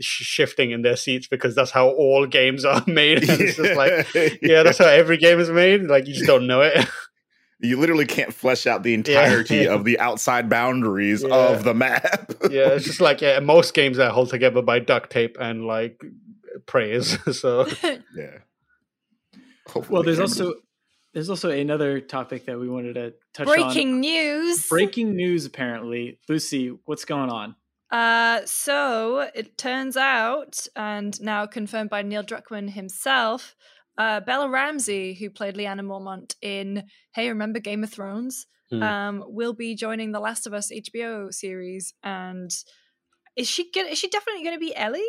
[0.00, 3.18] Shifting in their seats because that's how all games are made.
[3.18, 4.12] And it's just like,
[4.42, 5.82] yeah, that's how every game is made.
[5.82, 6.84] Like you just don't know it.
[7.60, 9.70] you literally can't flesh out the entirety Yeah.
[9.74, 11.34] of the outside boundaries Yeah.
[11.34, 12.32] of the map.
[12.50, 16.00] yeah, it's just like yeah, most games are held together by duct tape and like
[16.66, 17.18] praise.
[17.38, 17.66] so
[18.16, 18.38] yeah.
[19.66, 20.54] Hopefully Well, there's cameras- also
[21.14, 23.54] there's also another topic that we wanted to touch on.
[23.54, 24.68] Breaking news.
[24.68, 26.18] Breaking news, apparently.
[26.28, 27.56] Lucy, what's going on?
[27.90, 33.56] Uh, so it turns out, and now confirmed by Neil Druckmann himself,
[33.98, 38.82] uh, Bella Ramsey, who played Lyanna Mormont in Hey, remember Game of Thrones, Hmm.
[38.82, 41.94] um, will be joining the Last of Us HBO series.
[42.02, 42.50] And
[43.34, 45.02] is she gonna, is she definitely going to be Ellie?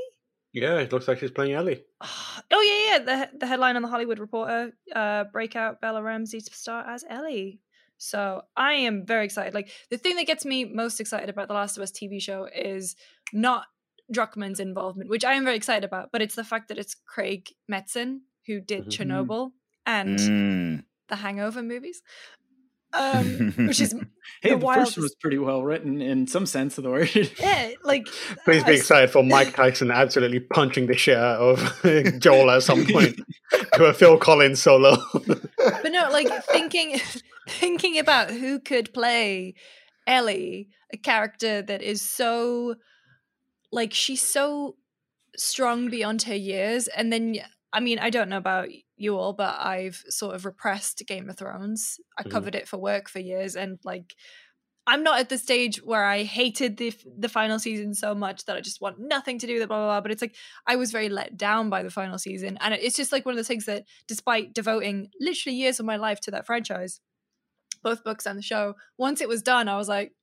[0.53, 1.83] yeah, it looks like she's playing Ellie.
[2.51, 2.99] Oh yeah, yeah.
[3.29, 7.59] The the headline on the Hollywood Reporter: uh, breakout Bella Ramsey to star as Ellie.
[7.97, 9.53] So I am very excited.
[9.53, 12.47] Like the thing that gets me most excited about the Last of Us TV show
[12.55, 12.95] is
[13.33, 13.65] not
[14.11, 17.49] Druckmann's involvement, which I am very excited about, but it's the fact that it's Craig
[17.67, 18.91] Mazin who did Mhm.
[18.91, 19.51] Chernobyl
[19.85, 20.83] and Mm.
[21.07, 22.01] the Hangover movies,
[22.93, 23.93] um, which is
[24.41, 27.09] Hey, The the, first one was pretty well written in some sense of the word.
[27.39, 28.07] yeah, like
[28.45, 32.63] Please be I- excited for Mike Tyson absolutely punching the shit out of Joel at
[32.63, 33.19] some point
[33.73, 34.97] to a Phil Collins solo.
[35.13, 36.99] but no, like thinking
[37.47, 39.53] thinking about who could play
[40.07, 42.75] Ellie, a character that is so
[43.71, 44.75] like she's so
[45.37, 47.35] strong beyond her years, and then
[47.73, 51.37] I mean I don't know about you all, but I've sort of repressed Game of
[51.37, 51.99] Thrones.
[52.17, 52.49] I Mhm.
[52.49, 54.15] covered it for work for years, and like.
[54.87, 58.57] I'm not at the stage where I hated the the final season so much that
[58.57, 60.01] I just want nothing to do with it, blah blah blah.
[60.01, 60.35] But it's like
[60.67, 63.37] I was very let down by the final season, and it's just like one of
[63.37, 67.01] those things that, despite devoting literally years of my life to that franchise,
[67.83, 70.13] both books and the show, once it was done, I was like,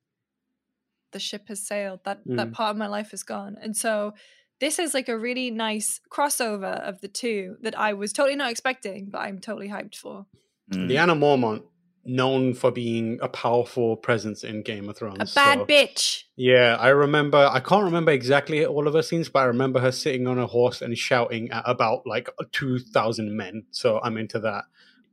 [1.11, 2.01] the ship has sailed.
[2.03, 2.53] That that Mm.
[2.53, 4.13] part of my life is gone, and so
[4.59, 8.51] this is like a really nice crossover of the two that I was totally not
[8.51, 10.25] expecting, but I'm totally hyped for.
[10.73, 10.89] Mm.
[10.89, 11.63] Lyanna Mormont,
[12.05, 15.31] known for being a powerful presence in Game of Thrones.
[15.31, 16.23] A bad so- bitch.
[16.35, 17.37] Yeah, I remember.
[17.51, 20.47] I can't remember exactly all of her scenes, but I remember her sitting on a
[20.47, 23.65] horse and shouting at about like two thousand men.
[23.71, 24.65] So I'm into that.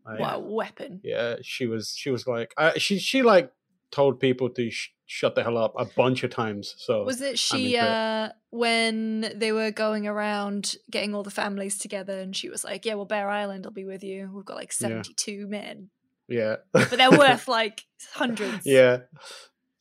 [0.06, 1.00] I- What a weapon.
[1.02, 1.94] Yeah, she was.
[1.96, 2.52] She was like.
[2.56, 3.50] Uh, she she like
[3.90, 6.74] told people to sh- shut the hell up a bunch of times.
[6.78, 12.18] So Was it she uh when they were going around getting all the families together
[12.18, 14.30] and she was like, Yeah, well Bear Island will be with you.
[14.34, 14.88] We've got like Yeah.
[14.88, 15.90] seventy two men.
[16.28, 17.82] yeah, But they're worth like
[18.14, 18.64] hundreds.
[18.64, 19.00] yeah,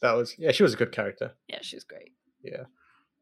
[0.01, 0.35] that was.
[0.37, 1.33] Yeah, she was a good character.
[1.47, 2.11] Yeah, she was great.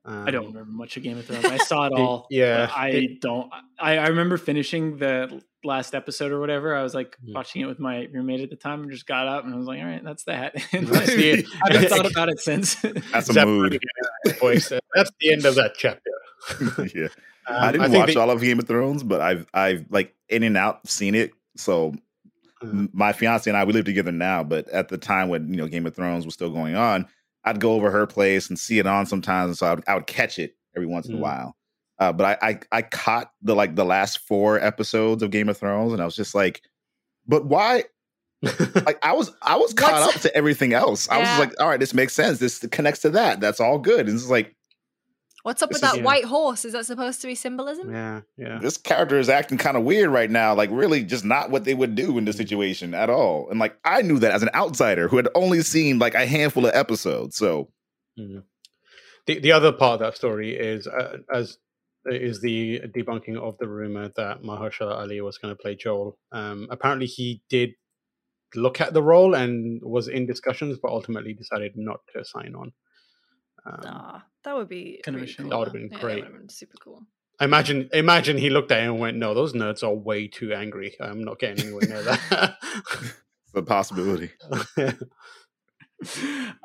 [0.04, 1.46] Um, I don't remember much of Game of Thrones.
[1.46, 2.26] I saw it all.
[2.32, 3.52] yeah, I the- don't.
[3.80, 6.76] I, I remember finishing the last episode or whatever.
[6.76, 7.36] I was like Mm.
[7.36, 9.68] watching it with my roommate at the time, and just got up and I was
[9.68, 12.76] like, "All right, that's that." And That's the- I haven't thought about it since.
[13.12, 13.76] That's a Zep- mood.
[14.26, 16.10] uh, That's the end of that chapter.
[16.96, 17.08] yeah.
[17.48, 20.16] Um, I didn't think watch the- all of Game of Thrones, but I've I've like
[20.30, 21.32] in and out seen it.
[21.58, 21.94] So
[22.64, 25.50] Uh, m- my fiance and I we live together now, but at the time when
[25.54, 27.08] you know Game of Thrones was still going on,
[27.44, 29.96] I'd go over her place and see it on sometimes, and so I would, I
[29.96, 31.22] would catch it every once in a Mm.
[31.22, 31.56] while.
[32.00, 35.58] Uh, but I, I I caught the like the last four episodes of Game of
[35.58, 36.62] Thrones, and I was just like,
[37.28, 37.84] but why?
[38.88, 41.08] Like I was I was caught What's- up to everything else.
[41.10, 42.40] I was like, all right, this makes sense.
[42.40, 43.40] This connects to that.
[43.40, 44.08] That's all good.
[44.08, 44.56] And it's like
[45.44, 46.04] What's up This with is- that yeah.
[46.04, 46.66] white horse?
[46.66, 47.92] Is that supposed to be symbolism?
[47.92, 48.60] yeah, yeah.
[48.60, 50.54] this character is acting kind of weird right now.
[50.54, 53.50] Like, really, just not what they would do in this situation at all.
[53.50, 56.66] And like, I knew that as an outsider who had only seen like a handful
[56.66, 57.36] of episodes.
[57.38, 57.72] So,
[58.20, 58.44] Mhm.
[59.28, 61.58] The the other part of that story is uh, as
[62.08, 66.18] is the debunking of the rumor that Mahershala Ali was going to play Joel.
[66.32, 67.72] Um, apparently, he did
[68.56, 72.74] look at the role and was in discussions, but ultimately decided not to sign on.
[73.66, 75.44] Um, Ah, that would be Kind of a really shame.
[75.46, 75.50] cool.
[75.52, 76.16] That would've been Yeah, great.
[76.24, 77.06] That would have been super cool.
[77.40, 80.54] I imagine, imagine he looked at it and went, "No, those nerds are way too
[80.54, 80.96] angry.
[81.00, 82.58] I'm not getting anywhere near that."
[82.92, 84.30] it's a possibility.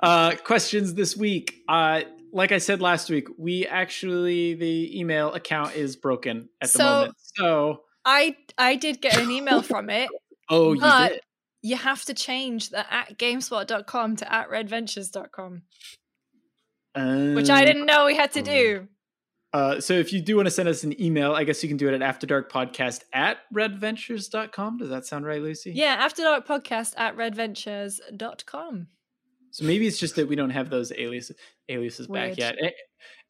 [0.02, 1.62] uh, questions this week.
[1.68, 6.78] Uh, like I said last week, we actually the email account is broken at the
[6.78, 7.14] So- moment.
[7.38, 10.08] So, I I did get an email from it,
[10.48, 11.20] oh, you but did.
[11.62, 15.62] you have to change the at gamespot.com to at redventures.com,
[17.34, 18.88] which I Um, didn't know we had to do.
[19.52, 21.78] Uh, so if you do want to send us an email, I guess you can
[21.78, 24.78] do it at afterdarkpodcast at redventures.com.
[24.78, 25.72] Does that sound right, Lucy?
[25.72, 28.86] Yeah, After Dark Podcast at redventures.com.
[29.50, 31.36] So maybe it's just that we don't have those aliases,
[31.68, 32.56] aliases back yet.
[32.60, 32.70] Eh,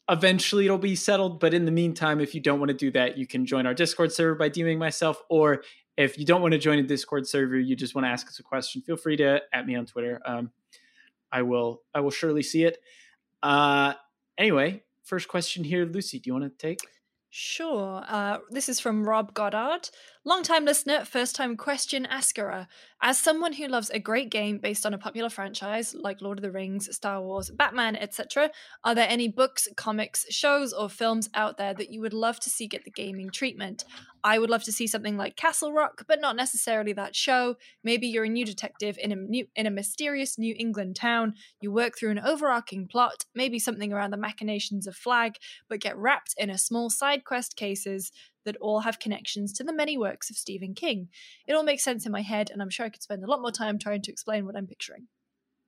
[0.09, 3.17] Eventually it'll be settled, but in the meantime, if you don't want to do that,
[3.17, 5.63] you can join our Discord server by DMing myself, or
[5.97, 8.39] if you don't want to join a Discord server, you just want to ask us
[8.39, 10.21] a question, feel free to at me on Twitter.
[10.25, 10.51] Um,
[11.31, 12.77] I will I will surely see it.
[13.43, 13.93] Uh,
[14.37, 16.19] anyway, first question here, Lucy.
[16.19, 16.79] Do you want to take?
[17.29, 18.03] Sure.
[18.07, 19.89] Uh, this is from Rob Goddard.
[20.27, 22.67] Longtime listener, first time question asker.
[23.01, 26.41] As someone who loves a great game based on a popular franchise like Lord of
[26.41, 28.51] the Rings, Star Wars, Batman, etc.,
[28.83, 32.49] are there any books, comics, shows, or films out there that you would love to
[32.49, 33.85] see get the gaming treatment?
[34.21, 37.55] I would love to see something like Castle Rock, but not necessarily that show.
[37.81, 41.35] Maybe you're a new detective in a new, in a mysterious New England town.
[41.61, 45.35] You work through an overarching plot, maybe something around the machinations of Flagg,
[45.69, 48.11] but get wrapped in a small side quest cases
[48.47, 51.09] that all have connections to the many works of Stephen King.
[51.45, 53.41] It all makes sense in my head, and I'm sure I could spend a lot
[53.41, 55.07] more time trying to explain what I'm picturing.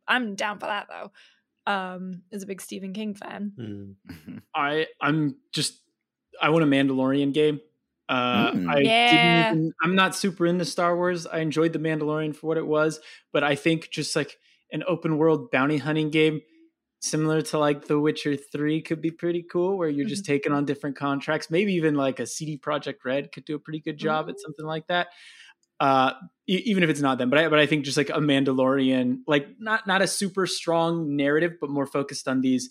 [0.08, 1.12] I'm down for that though.
[1.72, 3.54] Um, as a big Stephen King fan.
[3.60, 4.42] Mm.
[4.56, 5.82] I I'm just
[6.42, 7.60] I want a Mandalorian game.
[8.08, 8.68] Uh, Mm.
[8.68, 9.10] I Yeah.
[9.12, 11.28] didn't even, I'm not super into Star Wars.
[11.28, 13.00] I enjoyed the Mandalorian for what it was,
[13.32, 14.40] but I think just like
[14.72, 16.42] an open world bounty hunting game,
[17.00, 19.78] similar to like The Witcher Three, could be pretty cool.
[19.78, 21.50] Where you're just taking on different contracts.
[21.50, 24.66] Maybe even like a CD Projekt Red could do a pretty good job at something
[24.66, 25.08] like that.
[25.80, 26.12] Uh,
[26.48, 29.20] e- even if it's not them, but I, but I think just like a Mandalorian,
[29.28, 32.70] like not not a super strong narrative, but more focused on these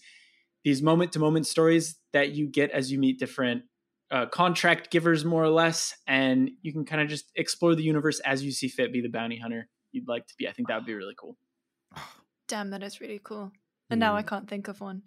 [0.65, 3.63] these moment to moment stories that you get as you meet different
[4.11, 8.21] uh, contract givers, more or less, and you can kind of just explore the universe
[8.21, 8.93] as you see fit.
[8.93, 10.47] Be the bounty hunter you'd like to be.
[10.47, 11.37] I think that would be really cool.
[12.49, 13.53] Damn, that is really cool.
[13.91, 14.27] And now I Mm.
[14.29, 15.03] can't think of one.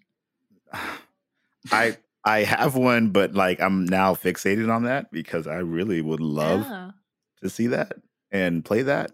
[1.71, 6.19] I I have one, but like I'm now fixated on that because I really would
[6.19, 6.91] love Yeah.
[7.41, 7.93] to see that
[8.31, 9.11] and play that,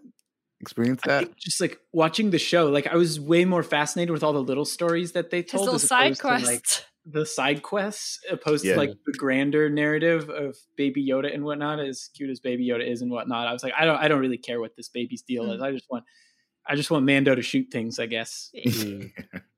[0.60, 1.34] experience that.
[1.36, 4.64] just like watching the show, like I was way more fascinated with all the little
[4.66, 6.66] stories that they told, little side opposed to, like,
[7.06, 8.74] the side quests, opposed Yeah.
[8.74, 11.80] to like the grander narrative of Baby Yoda and whatnot.
[11.80, 14.20] As cute as Baby Yoda is and whatnot, I was like, I don't, I don't
[14.20, 15.54] really care what this baby's deal Mm.
[15.56, 15.62] is.
[15.62, 16.04] I just want,
[16.66, 17.98] I just want Mando to shoot things.
[17.98, 18.50] I guess.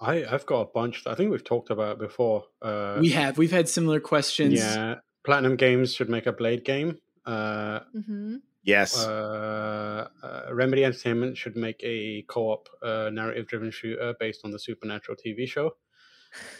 [0.00, 1.04] I I've got a bunch.
[1.04, 2.44] That I think we've talked about before.
[2.62, 4.54] Uh, we have, we've had similar questions.
[4.54, 6.98] yeah, Platinum Games should make a Blade game.
[7.26, 9.04] Uh, hmm yes.
[9.04, 15.16] uh, uh, Remedy Entertainment should make a co-op uh, narrative-driven shooter based on the Supernatural
[15.16, 15.76] TV show.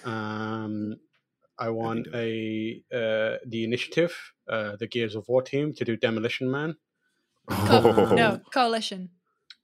[0.04, 0.96] Um,
[1.58, 4.14] I want a uh, the Initiative,
[4.48, 6.76] uh, the Gears of War team, to do Demolition Man.
[7.48, 8.12] Oh.
[8.14, 9.10] No, Coalition.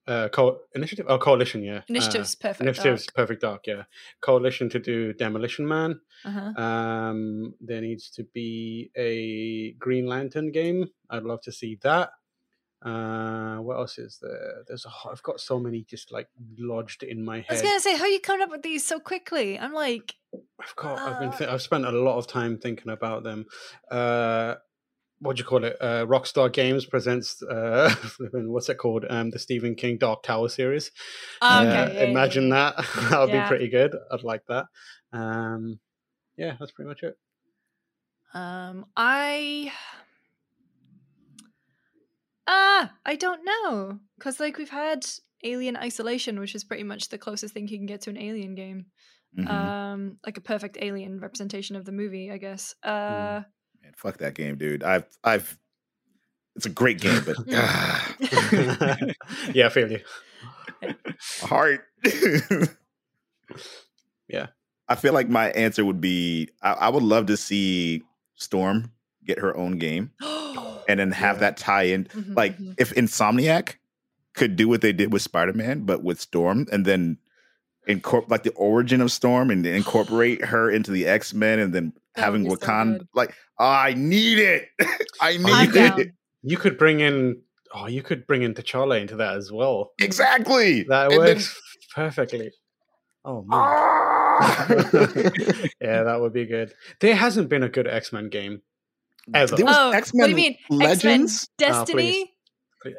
[0.07, 1.81] Uh, co- Initiative, oh Coalition, yeah.
[1.89, 2.61] Initiative's Uh, perfect.
[2.63, 3.15] Initiative's Dark.
[3.17, 3.83] Perfect Dark, yeah.
[4.21, 6.01] Coalition to do Demolition Man.
[6.25, 6.63] Uh-huh.
[6.63, 10.87] Um, there needs to be a Green Lantern game.
[11.11, 12.11] I'd love to see that.
[12.85, 14.63] Uh, what else is there?
[14.69, 14.91] There's a.
[15.11, 16.29] I've got so many just like
[16.59, 17.47] lodged in my head.
[17.51, 19.59] I was gonna say, how are you coming up with these so quickly?
[19.59, 20.15] I'm like,
[20.61, 20.99] I've got.
[20.99, 21.31] I've been.
[21.31, 23.47] Uh, Th- I've spent a lot of time thinking about them.
[23.91, 24.57] Uh,
[25.21, 25.77] what do you call it?
[25.81, 27.43] Uh, Rockstar Games presents.
[27.43, 27.95] Uh,
[28.33, 29.05] what's it called?
[29.09, 30.91] Um, the Stephen King Dark Tower series.
[31.43, 31.69] oh, okay.
[31.69, 32.73] Uh, yeah, yeah, imagine yeah.
[32.77, 32.87] that.
[33.11, 33.45] that would Yeah.
[33.45, 33.95] be pretty good.
[34.13, 34.67] I'd like that.
[35.13, 35.79] Um,
[36.37, 37.17] yeah, that's pretty much it.
[38.35, 39.73] Um, I.
[42.49, 45.05] Ah, I don't know, because like we've had
[45.43, 48.55] Alien Isolation, which is pretty much the closest thing you can get to an Alien
[48.55, 48.87] game.
[49.37, 49.51] Mhm.
[49.51, 52.75] Um, like a perfect Alien representation of the movie, I guess.
[52.83, 53.43] Uh,
[53.87, 54.83] Man, fuck that game, dude.
[54.83, 55.57] I've I've
[56.57, 58.15] it's a great game, but ah,
[59.55, 60.01] yeah, I feel you.
[61.43, 61.85] heart.
[64.29, 64.47] Yeah.
[64.89, 68.03] I feel like my answer would be I, I would love to see
[68.35, 68.91] Storm
[69.25, 70.11] get her own game
[70.89, 71.41] and then have Yeah.
[71.41, 72.07] that tie in.
[72.07, 72.75] Mhm, Like mhm.
[72.79, 73.75] if Insomniac
[74.35, 77.19] could do what they did with Spider-Man, but with Storm, and then
[77.87, 81.93] incorporate like the origin of Storm and incorporate her into the X-Men and then That
[81.93, 84.69] would having be so Wakanda like I need it.
[85.21, 85.75] I need I'm it.
[85.75, 86.13] down.
[86.49, 87.41] You could bring in.
[87.75, 89.91] Oh, you could bring in T'Challa into that as well.
[90.01, 90.85] Exactly.
[90.85, 91.61] That And then- works
[91.95, 92.53] perfectly.
[93.25, 93.49] Oh man.
[93.53, 94.67] Ah!
[95.81, 96.73] yeah, that would be good.
[97.01, 98.63] There hasn't been a good X Men game
[99.35, 99.57] ever.
[99.57, 100.57] There was Oh, what do X-Men you mean?
[100.71, 101.49] Legends.
[101.59, 102.33] X-Men Ah, Destiny.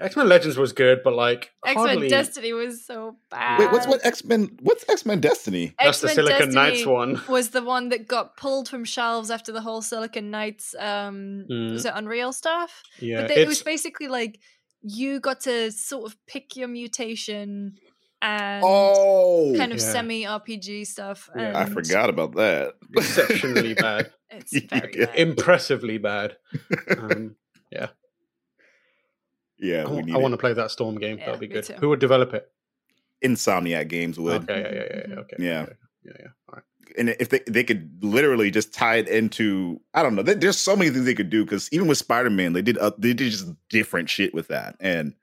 [0.01, 2.09] X Men Legends was good, but like X Men hardly.
[2.09, 3.59] Destiny was so bad.
[3.59, 4.57] Wait, what's what X Men?
[4.61, 5.73] What's X Men Destiny?
[5.81, 7.21] That's the X-Men Silicon Knights one.
[7.29, 11.71] Was the one that got pulled from shelves after the whole Silicon Knights um Mm.
[11.73, 12.83] was it Unreal stuff?
[12.99, 14.39] Yeah, but they, it was basically like
[14.81, 17.75] you got to sort of pick your mutation
[18.21, 19.91] and Oh, kind of Yeah.
[19.91, 21.29] semi RPG stuff.
[21.35, 21.53] Yeah.
[21.55, 22.73] I forgot about that.
[22.95, 24.11] Exceptionally bad.
[24.29, 24.81] It's Yeah.
[24.81, 25.15] bad.
[25.15, 26.35] Impressively bad.
[26.97, 27.35] Um,
[27.71, 27.87] yeah,
[29.61, 30.37] I, we need want it.
[30.37, 31.17] to play that Storm game.
[31.17, 31.63] Yeah, That'd be good.
[31.63, 31.73] too.
[31.73, 32.49] Who would develop it?
[33.25, 34.43] Insomniac Games would.
[34.49, 35.19] Okay, yeah, yeah, yeah, yeah.
[35.21, 35.35] Okay.
[35.39, 35.61] Yeah.
[35.63, 36.27] okay, Yeah, yeah.
[36.49, 36.63] All right.
[36.97, 40.57] and if they they could literally just tie it into I don't know, there- there's
[40.59, 43.13] so many things they could do because even with Spider Man, they did uh, they
[43.13, 45.13] did just different shit with that, and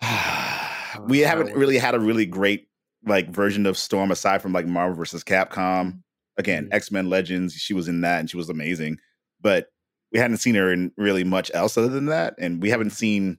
[1.08, 2.68] we Uh, haven't that really had a really great
[3.04, 6.02] like version of Storm aside from like Marvel versus Capcom.
[6.38, 6.74] Again, Mhm.
[6.74, 8.98] X Men Legends, she was in that and she was amazing,
[9.40, 9.68] but
[10.12, 13.38] we hadn't seen her in really much else other than that, and we haven't seen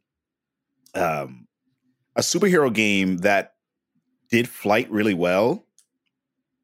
[0.95, 1.47] um
[2.15, 3.53] a superhero game that
[4.29, 5.65] did flight really well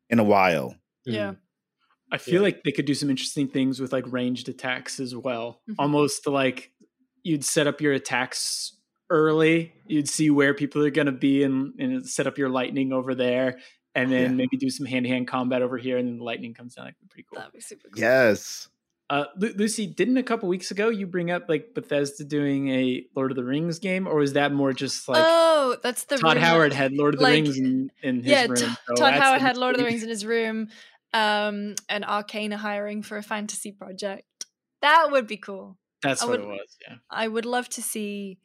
[0.10, 0.76] in a while.
[1.06, 1.32] Yeah.
[1.32, 1.38] Mm.
[2.12, 2.42] I feel Yeah.
[2.42, 5.62] like they could do some interesting things with like ranged attacks as well.
[5.70, 5.76] Mhm.
[5.80, 6.72] Almost like
[7.24, 8.78] you'd set up your attacks
[9.10, 12.92] early, you'd see where people are going to be and, and set up your lightning
[12.94, 13.60] over there,
[13.96, 14.36] and then Yeah.
[14.38, 16.86] maybe do some hand to hand combat over here, and then the lightning comes down.
[16.86, 17.40] Like, pretty cool.
[17.40, 18.00] That'd be super cool.
[18.02, 18.70] Yes.
[19.14, 23.06] Uh, Lu- Lucy, didn't a couple weeks ago you bring up like Bethesda doing a
[23.16, 26.38] Lord of the Rings game, or was that more just like oh, that's the Todd
[26.38, 26.46] rumor.
[26.48, 28.56] Howard had Lord of the like- Rings in, in his yeah, room?
[28.58, 29.86] So Todd Howard had Lord of the.
[29.86, 30.70] Rings in his room,
[31.14, 34.26] um, and Arkane hiring for a fantasy project.
[34.82, 35.78] That would be cool.
[36.02, 36.78] That's I what would- it was.
[36.88, 36.96] Yeah.
[37.12, 38.40] I would love to see.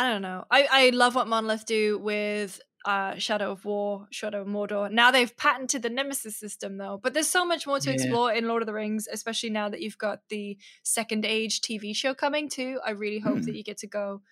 [0.00, 0.46] I don't know.
[0.50, 4.90] I I love what Monolith do with uh Shadow of War, Shadow of Mordor.
[4.90, 7.94] Now they've patented the Nemesis system though, but there's so much more to Yeah.
[7.96, 11.94] explore in Lord of the Rings, especially now that you've got the Second Age TV
[11.94, 12.78] show coming too.
[12.84, 13.42] I really hope Hmm.
[13.42, 14.22] that you get to go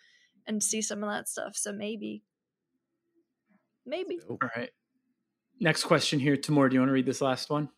[0.47, 1.57] and see some of that stuff.
[1.57, 2.23] So maybe,
[3.85, 4.19] maybe.
[4.29, 4.71] All right.
[5.61, 6.69] Next question here, Tamoor.
[6.69, 7.71] Do you want to read this last one?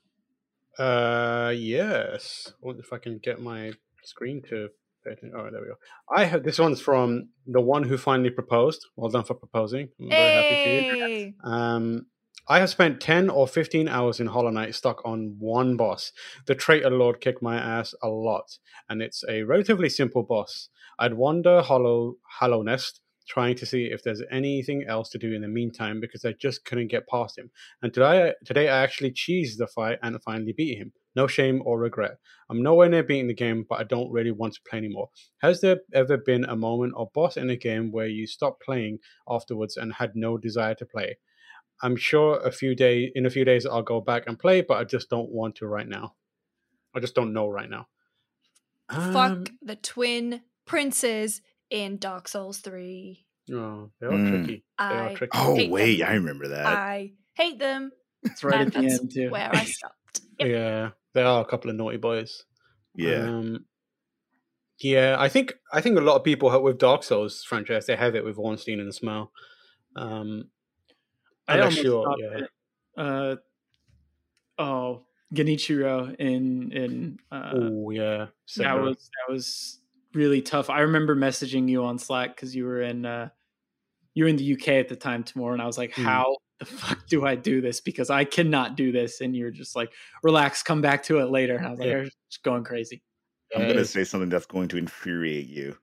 [0.78, 2.52] Uh, yes.
[2.62, 3.72] I wonder if I can get my
[4.04, 4.68] screen to.
[5.06, 5.74] Oh, there we go.
[6.14, 8.86] I have this one's from the one who finally proposed.
[8.96, 9.88] Well done for proposing.
[10.00, 11.32] I'm very happy for you.
[11.44, 12.06] Um,
[12.48, 16.12] I have spent 10 or 15 hours in Hollow Knight stuck on one boss.
[16.46, 20.68] The Traitor Lord kicked my ass a lot, and it's a relatively simple boss.
[20.98, 25.48] I'd wander Hollow Hallownest trying to see if there's anything else to do in the
[25.48, 27.50] meantime because I just couldn't get past him.
[27.82, 30.92] And today, today I actually cheesed the fight and finally beat him.
[31.16, 32.18] No shame or regret.
[32.50, 35.08] I'm nowhere near beating the game, but I don't really want to play anymore.
[35.38, 38.98] Has there ever been a moment or boss in a game where you stopped playing
[39.28, 41.16] afterwards and had no desire to play?
[41.82, 44.76] I'm sure a few days in a few days I'll go back and play, but
[44.78, 46.14] I just don't want to right now.
[46.94, 47.88] I just don't know right now.
[48.88, 53.24] Um, Fuck the twin princes in Dark Souls 3.
[53.52, 54.28] Oh, they are Mm.
[54.28, 54.64] tricky.
[54.78, 55.38] They are tricky.
[55.38, 56.08] Oh wait, them.
[56.08, 56.66] I remember that.
[56.66, 57.92] I hate them.
[58.22, 59.30] It's right and at the end too.
[59.30, 59.94] Where I stopped.
[60.38, 60.48] Yep.
[60.48, 62.44] Yeah, there are a couple of naughty boys.
[62.94, 63.28] yeah.
[63.28, 63.64] Um,
[64.80, 67.96] yeah, I think I think a lot of people have, with Dark Souls franchise they
[67.96, 69.28] have it with Ornstein and the Smough.
[69.96, 70.50] Um,
[71.48, 73.02] I'm almost you're- yeah.
[73.02, 73.36] Uh,
[74.58, 78.26] oh, Genichiro in in uh, oh yeah,
[78.58, 79.80] that was that was
[80.12, 80.68] really tough.
[80.68, 83.30] I remember messaging you on Slack because you were in uh,
[84.14, 86.04] you were in the UK at the time, Tamoor, and I was like, Hmm.
[86.04, 87.80] "How the fuck do I do this?
[87.80, 89.92] Because I cannot do this." And you're just like,
[90.22, 91.92] "Relax, come back to it later." And I was like, Yeah.
[91.96, 93.02] "You're just going crazy."
[93.54, 95.76] I'm gonna say something that's going to infuriate you.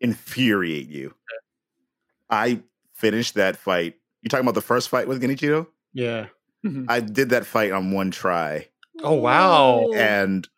[0.00, 1.14] Infuriate you.
[2.30, 2.62] I
[2.94, 3.96] finished that fight.
[4.22, 5.66] You talking about the first fight with Genichiro?
[5.92, 6.26] yeah.
[6.66, 6.86] Mhm.
[6.88, 8.68] I did that fight on one try,
[9.04, 9.88] Oh, wow.
[9.94, 10.48] And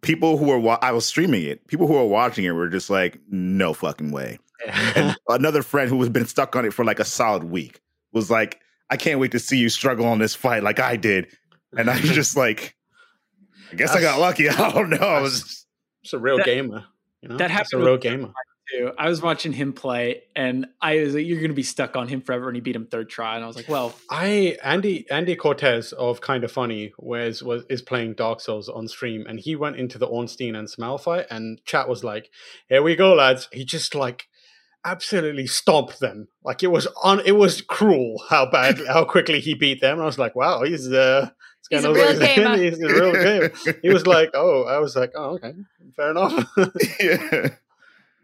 [0.00, 1.66] people who were wa- I was streaming it.
[1.66, 5.98] People who were watching it were just like, "No fucking way." And another friend who
[6.00, 7.80] has been stuck on it for like a solid week
[8.12, 11.28] was like, "I can't wait to see you struggle on this fight like I did."
[11.76, 12.74] And I was just like,
[13.72, 14.96] "I guess I got lucky." I don't know.
[14.98, 15.66] I was
[16.02, 16.84] It's a real That- gamer.
[17.22, 17.36] You know?
[17.38, 18.32] that It's a happened real with- gamer.
[18.72, 18.92] too.
[18.98, 22.08] I was watching him play, and I was like, "You're going to be stuck on
[22.08, 25.08] him forever," and he beat him third try, and I was like, "Well, I Andy
[25.10, 29.38] Andy Cortez of Kind of Funny was was is playing Dark Souls on stream, and
[29.40, 32.30] he went into the Ornstein and Smough fight, and chat was like,
[32.68, 34.28] "Here we go, lads." He just like
[34.86, 36.28] absolutely stomped them.
[36.44, 37.20] Like it was on.
[37.26, 39.94] It was cruel how bad how quickly he beat them.
[39.94, 41.30] And I was like, "Wow, he's uh."
[41.68, 42.56] He's a kinda real like- gamer.
[42.56, 43.52] he's a real gamer.
[43.82, 45.52] He was like, "Oh," I was like, "Oh, okay,
[45.96, 46.48] fair enough."
[47.00, 47.48] yeah.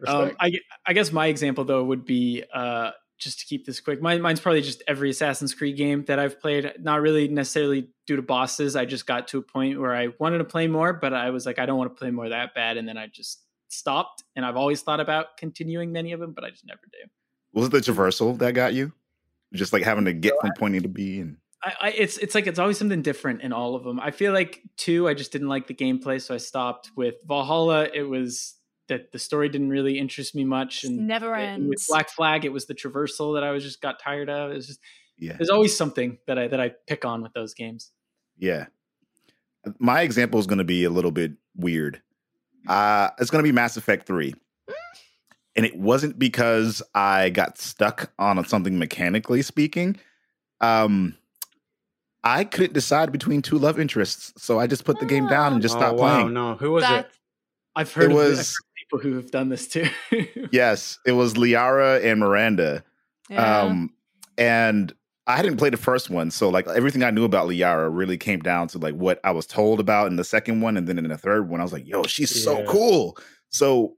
[0.07, 0.53] Um, I,
[0.85, 4.01] I guess my example though would be uh, just to keep this quick.
[4.01, 6.73] Mine, mine's probably just every Assassin's Creed game that I've played.
[6.79, 8.75] Not really necessarily due to bosses.
[8.75, 11.45] I just got to a point where I wanted to play more, but I was
[11.45, 13.42] like, I don't want to play more that bad, and then I just
[13.73, 14.23] stopped.
[14.35, 17.09] And I've always thought about continuing many of them, but I just never do.
[17.53, 18.93] Was it the traversal that got you?
[19.53, 22.35] Just like having to get from point A to B and I, I it's it's
[22.35, 23.99] like it's always something different in all of them.
[23.99, 26.91] I feel like two, I just didn't like the gameplay, so I stopped.
[26.95, 28.55] With Valhalla, it was
[28.89, 30.83] that the story didn't really interest me much.
[30.83, 31.85] And never and with.
[31.87, 34.51] Black Flag, it was the traversal that I was just got tired of.
[34.51, 34.79] It's just
[35.17, 35.33] Yeah.
[35.37, 37.91] there's always something that I that I pick on with those games.
[38.37, 38.65] Yeah.
[39.79, 42.01] My example is going to be a little bit weird.
[42.67, 44.33] Uh, it's going to be Mass Effect 3.
[45.55, 49.97] And it wasn't because I got stuck on something mechanically speaking.
[50.61, 51.15] Um,
[52.23, 54.33] I couldn't decide between two love interests.
[54.41, 56.33] So I just put the game down and just oh, stopped wow, playing.
[56.33, 56.55] no.
[56.55, 57.11] Who was That- it?
[57.75, 59.87] I've heard It was- heard people who have done this too.
[60.51, 62.83] Yes, it was Liara and Miranda.
[63.29, 63.61] Yeah.
[63.61, 63.91] Um,
[64.37, 64.93] and
[65.25, 68.41] I hadn't played the first one, so like everything I knew about Liara really came
[68.41, 71.07] down to like what I was told about in the second one, and then in
[71.07, 73.17] the third one, I was like, "Yo, she's so cool."
[73.49, 73.95] So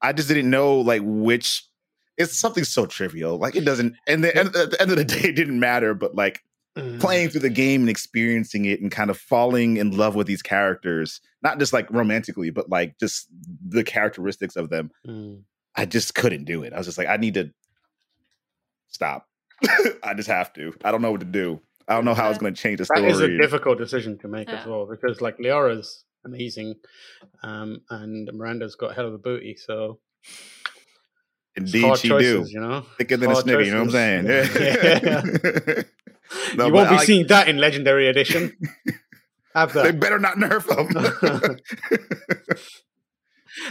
[0.00, 1.64] I just didn't know like which.
[2.18, 3.94] It's something so trivial, like it doesn't.
[4.06, 5.92] And the, at the end of the day, it didn't matter.
[5.94, 6.42] But like
[6.76, 7.00] Mm.
[7.00, 10.42] playing through the game and experiencing it, and kind of falling in love with these
[10.42, 13.28] characters, not just like romantically, but like just
[13.66, 14.90] the characteristics of them.
[15.06, 15.40] Mm.
[15.74, 16.74] I just couldn't do it.
[16.74, 17.50] I was just like, I need to
[18.88, 19.26] stop.
[20.02, 20.72] I just have to.
[20.84, 21.60] I don't know what to do.
[21.88, 23.06] I don't know how it's going to change the story.
[23.10, 26.74] is a difficult decision to make as well because like Liara's amazing,
[27.42, 29.54] um, and Miranda's got hell of a booty.
[29.56, 30.00] So
[31.54, 32.52] Indeed, she choices, do.
[32.54, 32.84] you know.
[32.98, 33.66] Thicker than a Hard snitty.
[33.66, 35.64] You know what I'm choices.
[35.64, 35.84] saying?
[36.56, 38.52] No, you won't be like- seeing that in Legendary Edition.
[39.54, 41.56] Have They better not nerf them.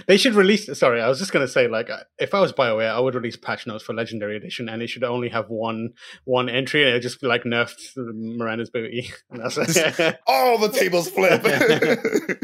[0.07, 0.67] They should release.
[0.77, 3.35] Sorry, I was just gonna say, like, uh, if I was Bioware, I would release
[3.35, 6.93] patch notes for Legendary Edition, and it should only have one one entry, and it
[6.93, 9.11] would just be like nerfed Miranda's booty.
[9.29, 10.19] And that's it.
[10.27, 11.43] All the tables flip.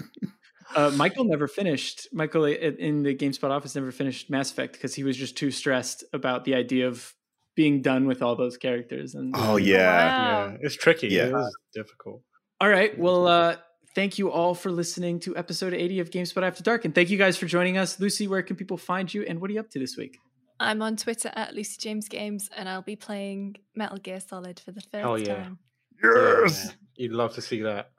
[0.76, 2.08] uh, Michael never finished.
[2.12, 6.04] Michael in the GameSpot office never finished Mass Effect because he was just too stressed
[6.12, 7.14] about the idea of
[7.56, 9.14] being done with all those characters.
[9.16, 9.78] And oh yeah.
[9.78, 10.48] Wow.
[10.48, 11.10] yeah, it's tricky.
[11.10, 11.28] Yeah.
[11.28, 12.22] It is difficult.
[12.60, 12.98] All right.
[12.98, 13.56] Well, uh,
[13.96, 16.86] thank you all for listening to episode 80 of GameSpot After Dark.
[16.86, 18.00] And thank you guys for joining us.
[18.00, 19.24] Lucy, where can people find you?
[19.24, 20.18] And what are you up to this week?
[20.60, 24.72] I'm on Twitter at Lucy James Games, and I'll be playing Metal Gear Solid for
[24.72, 25.36] the first Oh, yeah.
[25.36, 25.60] time.
[26.04, 26.66] Yes.
[26.66, 27.92] Yeah, you'd love to see that.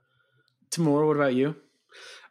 [0.71, 1.57] Tamoor, what about you?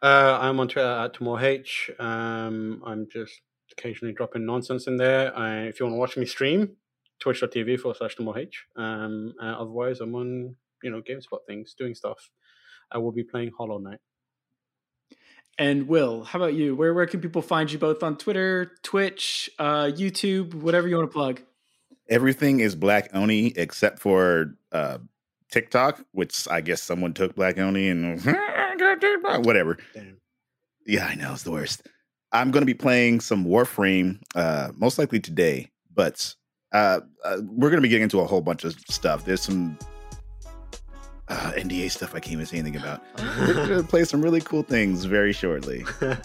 [0.02, 2.00] Uh, I'm on Twitter at TamoorH.
[2.00, 3.32] Um, I'm just
[3.72, 5.36] occasionally dropping nonsense in there.
[5.36, 6.76] I, if you want to watch me stream,
[7.20, 8.52] twitch.tv forward slash TamoorH.
[8.76, 12.30] Um, uh, otherwise, I'm on you know GameSpot things, doing stuff.
[12.92, 13.98] I will be playing Hollow Knight.
[15.58, 16.74] And Will, how about you?
[16.74, 21.10] Where where can people find you both on Twitter, Twitch, uh, YouTube, whatever you want
[21.10, 21.40] to plug?
[22.08, 24.98] Everything is Black Oni except for uh,
[25.50, 28.20] TikTok, which I guess someone took Black Oni and
[29.44, 29.78] whatever.
[29.94, 30.16] Damn.
[30.86, 31.86] Yeah, I know it's the worst.
[32.32, 36.34] I'm going to be playing some Warframe, uh, most likely today, but
[36.72, 39.24] uh, uh, we're going to be getting into a whole bunch of stuff.
[39.26, 39.78] There's some
[41.28, 43.02] uh, NDA stuff I can't even say anything about.
[43.38, 45.84] We're going to play some really cool things very shortly.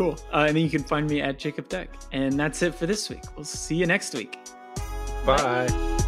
[0.00, 0.18] Cool.
[0.32, 1.90] Uh, and then you can find me at Jacob Deck.
[2.10, 3.22] And that's it for this week.
[3.36, 4.38] We'll see you next week.
[5.26, 5.98] Bye.